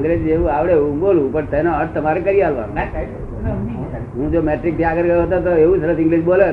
અંગ્રેજી 0.01 0.29
જેવું 0.33 0.51
આવડે 0.57 0.75
હું 0.83 0.97
બોલું 1.05 1.29
પણ 1.35 1.47
તેનો 1.55 1.71
અર્થ 1.81 1.93
તમારે 1.97 2.21
કરી 2.27 2.43
આલવાનો. 2.49 2.73
ના 2.75 2.87
સાહેબ, 2.93 3.09
એને 3.39 3.51
સમજી 3.53 3.77
ગયા. 3.81 4.03
હું 4.17 4.27
જો 4.33 4.41
મેટ્રિકથી 4.49 4.87
આગળ 4.91 5.07
ગયો 5.11 5.23
હતો 5.27 5.39
તો 5.47 5.53
એવું 5.65 5.77
સરસ 5.83 5.99
ઇંગ્લિશ 6.05 6.25
બોલે 6.31 6.47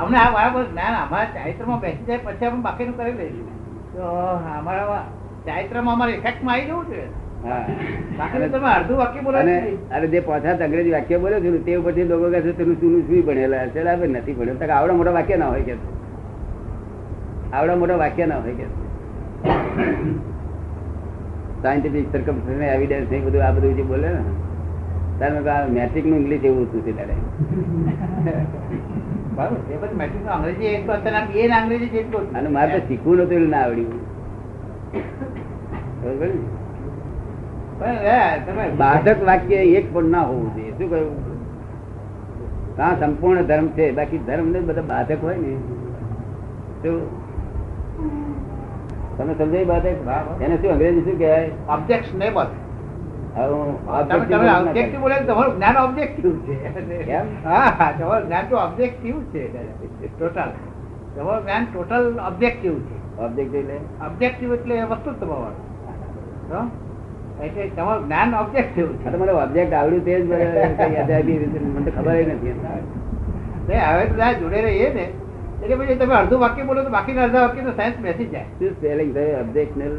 અમને 0.00 0.18
આ 0.18 0.30
બરાબર 0.34 0.62
જ્ઞાન 0.70 0.94
અમારા 1.04 1.32
ચારિત્રમાં 1.36 1.80
બેસી 1.80 2.04
જાય 2.08 2.20
પછી 2.26 2.46
આપણે 2.46 2.62
બાકીનું 2.66 2.94
કરી 2.98 3.16
લઈશું. 3.20 3.46
તો 3.94 4.02
અમારા 4.58 5.00
ચારિત્રમાં 5.46 5.94
અમારે 5.96 6.12
ઇફેક્ટમાં 6.18 6.54
આવી 6.54 6.68
જવું 6.68 6.84
જોઈએ 6.90 7.08
બોલો 9.26 9.38
અરે 9.96 10.06
જે 10.14 10.20
પાછા 10.28 10.56
અંગ્રેજી 10.66 10.94
વાક્ય 10.96 11.16
બોલ્યો 11.24 11.40
છું 11.44 11.54
તે 11.66 11.72
પછી 11.86 12.06
લોકો 12.12 12.26
કહે 12.34 12.40
છે 12.46 12.52
તેનું 12.58 12.76
શું 12.80 12.92
શું 13.08 13.20
ભણેલા 13.26 13.66
છે 13.74 13.80
નથી 14.06 14.34
ભણ્યો. 14.38 14.56
આવડા 14.78 14.96
મોટા 15.00 15.16
વાક્ય 15.18 15.36
ના 15.42 15.50
હોય 15.54 15.64
કે 15.68 15.74
આવડા 17.52 17.76
મોટો 17.76 17.98
વાક્ય 17.98 18.26
ના 18.26 18.36
હોય 18.36 18.52
કે. 18.52 18.64
સાયન્ટિફિક 21.62 22.12
સરકમ 22.12 22.62
એવિડન્સ 22.62 23.10
ને 23.10 23.18
બધું 23.18 23.46
આ 23.46 23.50
બધું 23.50 23.76
જે 23.76 23.82
બોલે 23.82 24.08
ને 24.08 24.22
તારે 25.18 25.50
આ 25.50 25.66
મેટ્રિકનું 25.66 26.18
ઇંગ્લિશ 26.18 26.44
એવું 26.44 26.62
હતું 26.62 26.82
છે 26.82 26.92
બધું 29.80 29.96
મેટ્રિક 29.96 30.26
અંગ્રેજી 30.26 30.64
એક 30.64 30.86
તો 30.86 30.92
અત્યારે 30.92 31.26
BA 31.34 31.48
ને 31.48 31.54
અંગ્રેજી 31.54 31.86
જેટલું 31.86 32.30
જ. 32.30 32.34
અને 32.34 32.48
મારે 32.48 32.78
તો 32.78 32.86
શીખવું 32.88 33.16
નતું 33.16 33.48
ના 33.48 33.58
આવડ્યું. 33.58 33.92
હા, 37.80 38.36
બાધક 38.78 39.26
વાક્ય 39.26 39.56
એક 39.56 39.94
પણ 39.94 40.04
ના 40.04 40.22
હોવું 40.22 40.54
જોઈએ. 40.54 40.70
શું 40.70 40.90
કહ્યું? 40.90 41.30
ત્યાં 42.76 43.00
સંપૂર્ણ 43.00 43.42
ધર્મ 43.42 43.66
છે 43.66 43.92
બાકી 43.92 44.18
ધર્મ 44.18 44.48
ને 44.48 44.60
બધા 44.60 44.80
બાધક 44.80 45.22
હોય 45.22 45.36
ને. 45.36 45.56
તો 46.82 47.19
તમે 49.18 49.34
સમજાય 49.34 49.64
વાત 49.64 49.84
એને 50.42 50.56
શું 50.56 50.70
અંગ્રેજી 50.72 51.02
શું 51.02 51.18
કહેવાય? 51.18 51.50
Objectionable. 51.76 52.50
હવે 53.36 53.52
હું 53.54 53.70
તમે 54.08 54.26
objective 54.26 54.26
તમે 54.26 54.34
બોલું 54.34 54.44
ના 54.44 54.58
objective 54.58 55.00
બોલે 55.00 55.14
તો 55.20 55.24
તમારું 55.32 55.54
જ્ઞાન 55.56 55.76
objective 55.86 56.36
છે. 56.46 56.56
કેમ? 57.04 57.26
હા 57.44 57.68
હા, 57.78 57.90
જ્ઞાન 58.20 58.44
તો 58.50 58.56
objective 58.56 59.20
છે. 59.32 59.44
ટોટલ 60.18 60.50
તમારું 61.16 61.42
જ્ઞાન 61.42 61.64
છે. 61.64 62.96
Objective 63.24 63.60
એટલે? 63.60 63.76
Objective 64.08 64.52
એટલે 64.54 64.74
વસ્તુ 64.82 65.10
તમારું. 65.20 65.56
એટલે 67.44 67.70
તમારું 67.76 68.02
જ્ઞાન 68.06 68.28
objective 68.34 68.90
આ 69.06 69.10
છે 69.10 69.16
મને 69.16 69.32
ઓબ્જેક્ટ 69.32 69.72
આવડ્યું 69.74 70.04
તે 70.04 70.12
જ 70.20 70.22
મને 71.76 71.90
ખબર 71.90 72.14
નથી 72.34 72.54
હવે 73.88 74.04
બધા 74.06 74.32
જોડે 74.32 74.60
રહીએ 74.62 74.88
ને. 74.94 75.06
એટલે 75.62 75.74
પછી 75.80 75.98
તમે 76.00 76.14
અડધું 76.20 76.40
વાક્ય 76.44 76.64
બોલો 76.68 76.80
તો 76.86 76.90
બાકીના 76.96 77.24
અડધા 77.28 77.44
વાક્ય 77.46 77.62
તો 77.68 77.72
સાયન્સ 77.78 77.98
બેસી 78.06 78.28
જાય. 78.32 78.46
શું 78.58 78.70
સ્પેલિંગ 78.76 79.10
થયું 79.14 79.40
ઓબ્જેક્શનલ 79.44 79.94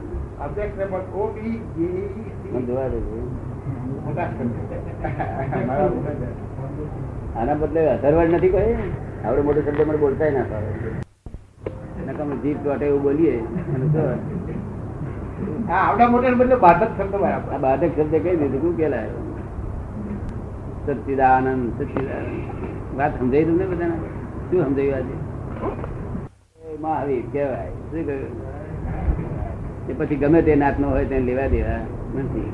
E 1.41 1.43
મને 2.51 2.61
જોવા 2.67 2.89
દેજો 2.93 3.17
આના 7.39 7.55
બદલે 7.61 7.81
અધરવર્ડ 7.93 8.33
નથી 8.37 8.51
કહે 8.55 8.61
આવડે 9.25 9.41
મોટો 9.47 9.59
શબ્દ 9.65 9.81
મને 9.89 9.97
બોલતા 10.03 10.29
ના 10.37 10.45
ફાવે. 10.51 10.71
નકામું 12.07 12.37
જીભ 12.43 12.59
ચોટે 12.65 12.85
એવું 12.87 13.01
બોલીએ? 13.05 13.35
આવડા 15.79 16.09
મોટા 16.13 16.35
બદલે 16.41 16.55
બાધક 16.65 16.91
શબ્દ 16.97 17.13
બરાબર. 17.23 17.49
આ 17.55 17.61
બાધક 17.65 17.91
શબ્દ 17.97 18.13
કઈ 18.25 18.35
દીધું. 18.41 18.61
શું 18.63 18.73
કેલાય 18.77 19.11
સચ્ચિદાનંદ 20.85 21.63
સચ્ચિદાનંદ. 21.77 22.33
વાત 22.97 23.11
સમજાઈ 23.19 23.47
તમને 23.49 23.65
બધાને? 23.71 23.97
શું 24.49 24.59
સમજાયું 24.65 24.97
આજે? 24.99 25.15
મહાવીર 26.79 27.23
કેવાય 27.31 27.69
શું 27.69 28.05
કહ્યું? 28.05 29.97
પછી 29.97 30.15
ગમે 30.15 30.41
તે 30.41 30.55
નાતનો 30.55 30.89
હોય 30.89 31.05
તેને 31.05 31.25
લેવા 31.25 31.47
દેવા 31.47 31.79
નથી. 32.17 32.51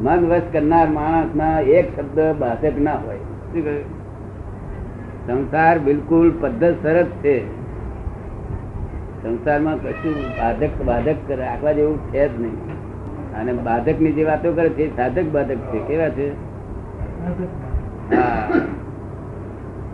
મન 0.00 0.26
વશ 0.30 0.42
કરનાર 0.52 0.88
માણસ 0.88 1.34
ના 1.36 1.60
એક 1.60 1.96
શબ્દ 1.96 2.20
બાધક 2.38 2.78
ના 2.78 2.94
હોય. 2.94 3.16
શું 3.16 3.64
કહ્યું? 3.64 3.84
સંસાર 5.26 5.78
બિલકુલ 5.78 6.32
પદ્ધત 6.40 6.74
સરસ 6.82 7.06
છે. 7.06 7.36
સંસારમાં 9.22 9.82
કશું 9.82 10.14
બાધક 10.14 10.82
બાધક 10.82 11.30
રાખવા 11.30 11.72
જેવું 11.72 11.98
છે 12.10 12.28
જ 12.28 12.40
નહીં. 12.40 12.56
અને 13.34 13.52
બાધકની 13.52 14.12
જે 14.12 14.24
વાતો 14.24 14.52
કરે 14.52 14.68
છે 14.68 14.96
સાધક 14.96 15.24
બાધક 15.24 15.56
છે. 15.56 15.78
કેવા 15.78 16.08
છે? 16.08 16.28
હા. 18.16 18.48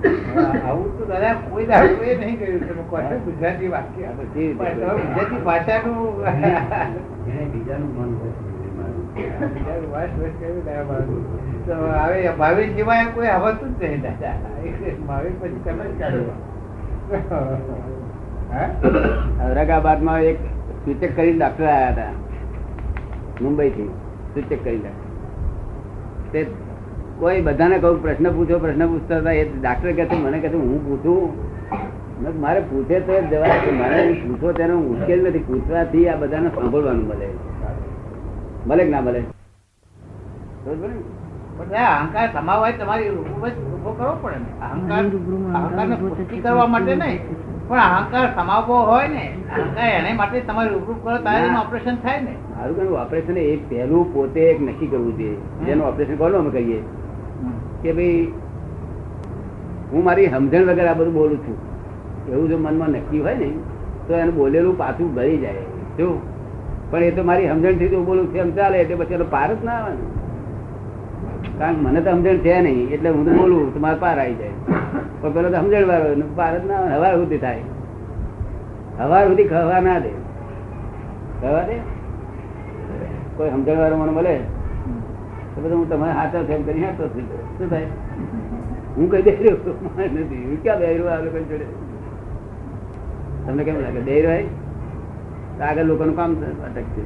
આવું 0.01 0.89
તો 0.99 1.05
દાદા 1.05 1.35
કોઈ 1.51 1.67
દાડો 1.67 2.03
એ 2.03 2.15
નહીં 2.17 2.39
કહ્યું 2.39 2.61
તમે 2.63 2.83
કહો. 2.91 2.99
ગુજરાતી 3.25 3.69
વાક્ય. 3.69 4.09
પછી 4.19 4.55
પણ 4.55 4.77
તમે 4.77 4.93
ગુજરાતી 5.03 5.41
ભાષાનું 5.45 6.15
બીજાનું 7.53 7.91
વાત 9.93 10.11
હોય 10.19 10.33
કેવું 10.41 10.65
દાદા 10.67 10.85
મારું? 10.85 11.25
તો 11.67 11.75
હવે 11.97 12.33
ભાવિક 12.39 12.71
સિવાય 12.77 13.07
કોઈ 13.15 13.29
આવતું 13.29 13.75
જ 13.81 13.83
નહીં 13.83 14.03
દાદા. 14.03 14.35
ભાવિક 15.09 15.35
પછી 15.41 15.61
તમે 15.65 15.85
જ 15.99 16.01
ઔરંગાબાદમાં 19.43 20.23
એક 20.25 20.39
સૂચક 20.85 21.03
કરી 21.17 21.35
ડોક્ટર 21.37 21.65
આવ્યા 21.67 21.93
હતા. 21.93 22.13
મુંબઈ 23.41 23.71
થી 23.71 23.91
સૂચક 24.35 24.53
કરી 24.65 24.79
ડોક્ટર 24.79 26.47
કોઈ 27.20 27.40
બધાને 27.46 27.76
કહું 27.78 27.96
પ્રશ્ન 28.02 28.26
પૂછો 28.37 28.56
પ્રશ્ન 28.64 28.85
પૂછતા 28.92 29.18
હતા 29.20 29.35
એ 29.40 29.42
ડાક્ટર 29.54 29.90
કહે 29.96 30.04
છે 30.11 30.16
મને 30.24 30.38
કહે 30.42 30.48
છે 30.48 30.59
હું 30.62 30.80
પૂછું. 30.87 31.24
મારે 32.44 32.61
પૂછે 32.70 32.96
તો 33.06 33.12
જવાબ 33.30 33.54
છે. 33.64 33.70
મારે 33.80 34.00
પૂછો 34.22 34.48
તેનો 34.59 34.74
મુશ્કેલ 34.87 35.20
નથી 35.28 35.46
પૂછવાથી 35.48 36.06
આ 36.09 36.18
બધાને 36.22 36.48
સાંભળવાનું 36.56 37.06
મળે. 37.11 37.28
ભલે 38.68 38.83
કે 38.85 38.90
ના 38.94 39.04
ભલે 39.06 39.20
અહંકાર 41.80 42.26
સમાવાય 42.35 42.74
તમારી 42.80 43.11
ઊભો 43.12 43.90
કરવો 43.98 44.14
પડે 44.22 44.38
ને. 44.44 44.50
અહંકાર 44.66 45.02
અહંકારને 45.59 45.96
પુષ્ટિ 46.02 46.37
કરવા 46.44 46.68
માટે 46.74 46.94
નહીં 47.02 47.20
પણ 47.68 47.83
અહંકાર 47.96 48.26
સમાવવો 48.38 48.76
હોય 48.90 49.09
ને 49.16 49.24
અહંકાર 49.56 49.88
એને 49.98 50.11
માટે 50.20 50.38
તમારે 50.48 50.70
રૂબરૂ 50.76 50.96
કરો 51.02 51.18
ત્યારે 51.26 51.48
ઓપરેશન 51.64 51.96
થાય 52.06 52.20
ને. 52.28 52.35
મારું 52.54 52.74
કહ્યું 52.78 52.96
ઓપરેશન 53.02 53.37
એ 53.44 53.44
પહેલું 53.68 54.04
પોતે 54.14 54.40
એક 54.46 54.59
નક્કી 54.68 54.90
કરવું 54.94 55.12
જોઈએ. 55.18 55.37
જેનું 55.66 55.85
ઓપરેશન 55.90 56.16
કોનું 56.22 56.40
અમે 56.40 56.50
કહીએ 56.56 56.80
કે 57.83 57.90
ભાઈ 57.93 58.33
હું 59.93 60.03
મારી 60.05 60.29
સમજણ 60.29 60.64
વગર 60.71 60.87
આ 60.87 60.95
બધું 60.95 61.14
બોલું 61.14 61.38
છું. 61.45 61.59
એવું 62.33 62.49
જો 62.49 62.57
મનમાં 62.59 62.90
નક્કી 62.90 63.21
હોય 63.21 63.35
ને, 63.35 63.49
તો 64.07 64.12
એનું 64.14 64.35
બોલેલું 64.35 64.77
પાછું 64.79 65.09
ગળી 65.14 65.38
જાય. 65.38 65.64
શું? 65.97 66.14
પણ 66.90 67.03
એ 67.03 67.11
તો 67.11 67.23
મારી 67.23 67.49
સમજણથી 67.49 67.88
જો 67.88 68.03
બોલું 68.03 68.27
છું, 68.31 68.40
એમ 68.40 68.51
ચાલે, 68.51 68.77
એટલે 68.83 68.95
પછી 68.95 69.14
એનો 69.14 69.25
પાર 69.25 69.49
જ 69.55 69.61
ના 69.64 69.79
આવે 69.81 69.93
ને 69.99 70.05
કારણ 71.59 71.83
મને 71.85 72.01
તો 72.01 72.11
સમજણ 72.11 72.38
છે 72.45 72.61
નહીં, 72.61 72.87
એટલે 72.95 73.09
હું 73.11 73.25
તો 73.25 73.33
બોલું 73.40 73.75
તો 73.75 73.79
મારે 73.81 73.99
પાર 73.99 74.16
આવી 74.19 74.38
જાય. 74.40 74.57
પણ 75.21 75.33
પેલો 75.35 75.49
તો 75.49 75.57
સમજણ 75.57 75.87
વાળો 75.90 76.27
પાર 76.37 76.53
જ 76.61 76.62
ના 76.71 76.81
આવે 76.81 76.97
હવાર 76.97 77.14
સુધી 77.14 77.38
થાય. 77.38 77.64
હવાર 78.99 79.25
સુધી 79.29 79.49
ખવા 79.53 79.81
ના 79.81 79.99
દે. 79.99 80.12
ખવા 81.40 81.64
દે 81.69 81.77
કોઈ 83.37 83.51
સમજણ 83.51 83.79
વાળો 83.83 83.97
મને 83.97 84.12
મળે 84.12 84.35
તો 85.55 85.59
બધું 85.63 85.77
હું 85.79 85.87
તમારે 85.91 86.15
હાથા 86.19 86.43
છે 86.49 86.57
કરી 86.69 86.85
હાથો 86.85 87.05
છું. 87.15 87.25
શું 87.59 87.69
થાય? 87.71 87.87
હું 88.97 89.07
કઈ 89.13 89.23
દઈ 89.29 89.37
રહ્યો 89.37 89.57
નથી. 90.05 90.43
હું 90.49 90.57
ક્યાં 90.63 90.79
દઈ 90.83 90.93
રહ્યો 90.97 91.09
આ 91.15 91.21
લોકો 91.27 91.39
જોડે? 91.53 91.67
તમને 93.47 93.63
કેમ 93.65 93.81
લાગે? 93.87 94.01
દઈ 94.11 94.21
રહ્યો 94.23 94.49
તો 95.57 95.63
આગળ 95.71 95.85
લોકોનું 95.91 96.17
કામ 96.17 96.31
અટકશે 96.69 97.03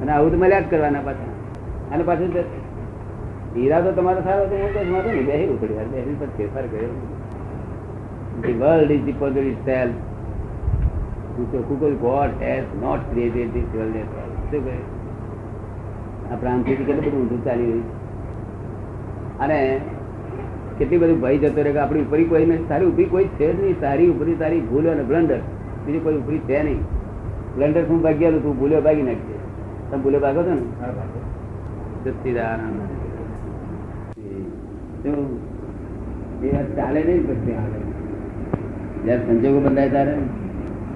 અને 0.00 0.10
આવું 0.12 0.30
તો 0.32 0.38
મળ્યા 0.38 0.64
જ 0.66 0.70
કરવાના 0.72 1.04
પાછા. 1.10 1.32
અને 1.92 2.02
પાછું 2.10 2.28
ઈરાદો 3.56 3.90
તમારો 3.92 4.20
સારો 4.26 4.42
તો 4.50 4.56
હું 4.64 4.70
કઈ 4.74 4.90
વાંધો 4.92 5.10
નહીં. 5.10 5.26
બેહી 5.30 5.56
થોડી 5.62 5.76
યાર 5.78 5.88
બેહી 5.94 6.16
પર 6.20 6.30
ફેરફાર 6.36 6.66
કર્યો. 6.74 6.92
The 8.42 8.52
world 8.62 8.90
is 8.94 9.02
the 9.06 9.14
puzzle 9.20 9.46
itself. 9.54 9.94
God 12.02 12.30
has 12.42 12.66
not 12.82 13.00
created 13.10 13.48
this 13.54 13.68
world 13.74 13.96
at 14.02 14.10
all. 14.20 14.32
શું 14.50 14.60
કહે? 14.66 14.76
આ 16.28 16.36
પ્રાંતિથી 16.36 16.86
કેટલું 16.86 17.04
બધું 17.04 17.20
ઊંધું 17.20 17.40
ચાલી 17.44 17.68
રહ્યું 17.68 17.86
અને 19.40 19.58
કેટલી 20.78 21.00
બધી 21.00 21.18
ભય 21.18 21.40
જતો 21.42 21.60
રહે 21.62 21.72
કે 21.72 21.80
આપણી 21.80 22.04
ઉપરી 22.04 22.26
કોઈ 22.26 22.44
નહીં 22.44 22.64
તારી 22.66 22.88
ઉપરી 22.88 23.08
કોઈ 23.08 23.28
છે 23.34 23.48
જ 23.48 23.58
નહીં 23.58 23.78
તારી 23.80 24.08
ઉપરી 24.10 24.36
તારી 24.36 24.62
ભૂલ 24.66 24.88
અને 24.88 25.02
બ્લન્ડર 25.04 25.40
બીજી 25.80 26.02
કોઈ 26.02 26.18
ઉપરી 26.18 26.40
છે 26.44 26.62
નહીં 26.62 26.80
બ્લન્ડર 27.54 27.84
શું 27.86 28.00
ભાગ્યાલું 28.00 28.42
તું 28.42 28.56
ભૂલ્યો 28.56 28.82
ભાગી 28.82 29.04
નાખજે 29.04 29.36
તમે 29.84 30.00
ભૂલ્યો 30.00 30.22
ભાગો 30.22 30.40
છો 30.42 30.54
ને 30.54 30.64
સચ્ચિદાનંદ 32.04 32.78
એ 36.40 36.48
વાત 36.48 36.68
ચાલે 36.74 37.00
નહીં 37.02 37.22
પછી 37.26 37.56
જયારે 39.00 39.22
સંજોગો 39.24 39.58
બંધાય 39.60 39.90
ત્યારે 39.90 40.14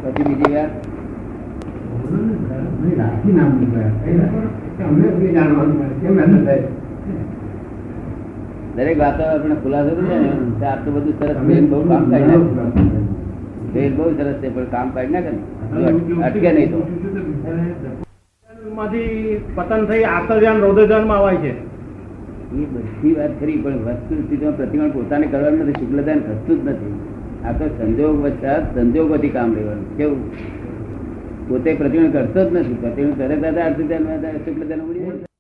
પછી 0.03 0.25
બીજી 0.29 0.67
વાર 4.83 6.59
દરેક 8.77 8.99
વાતો 8.99 9.23
આપણે 9.23 9.55
ખુલાસો 9.55 9.91
છે 9.91 10.19
ને. 10.19 10.65
આટલું 10.65 10.95
બધું 10.95 11.15
સરસ 11.19 11.37
બેન 11.37 11.71
બહુ 11.71 11.89
કામ 11.89 12.11
કાઢી 12.11 12.27
નાખે. 12.27 13.01
બેન 13.73 13.97
બહુ 13.97 14.11
સરસ 14.11 14.35
છે 14.35 14.55
પણ 14.55 14.65
કામ 14.65 14.91
કાઢી 14.91 15.13
નાખે 15.13 15.31
ને. 15.31 16.23
અટકે 16.23 16.53
નહીં 16.53 16.71
તો. 16.71 16.87
માંથી 18.75 19.41
પતન 19.55 19.85
થઈ 19.85 20.03
આકલ્યાન 20.03 20.61
રૌદ્રજાનમાં 20.61 21.19
આવાય 21.19 21.37
છે. 21.37 21.53
એ 21.53 22.65
બધી 22.65 23.15
વાત 23.15 23.41
ખરી 23.41 23.57
પણ 23.57 23.73
વસ્તુ 23.73 24.15
સ્થિતિમાં 24.23 24.57
પ્રતિમાન 24.57 24.91
પોતાને 24.91 25.27
કરવાનું 25.27 25.61
નથી. 25.61 25.73
શુક્લદાન 25.73 26.19
ખસતું 26.19 26.65
જ 26.65 26.69
નથી. 26.69 26.93
આ 27.45 27.53
તો 27.53 27.69
સંજોગ 27.69 28.25
વચ્ચે 28.25 28.75
સંજોગોથી 28.75 29.29
કામ 29.29 29.55
લેવાનું. 29.55 29.97
કેવું? 29.97 30.19
પોતે 31.49 31.75
પ્રતિબંધ 31.75 32.13
કરતો 32.13 32.51
જ 32.51 32.57
નથી. 32.57 32.75
પ્રતિમાન 32.81 33.13
તરત 33.13 33.77
જ 33.77 34.45
શુક્લદાન 34.45 34.81
ઉડી 34.81 35.01
જાય 35.01 35.32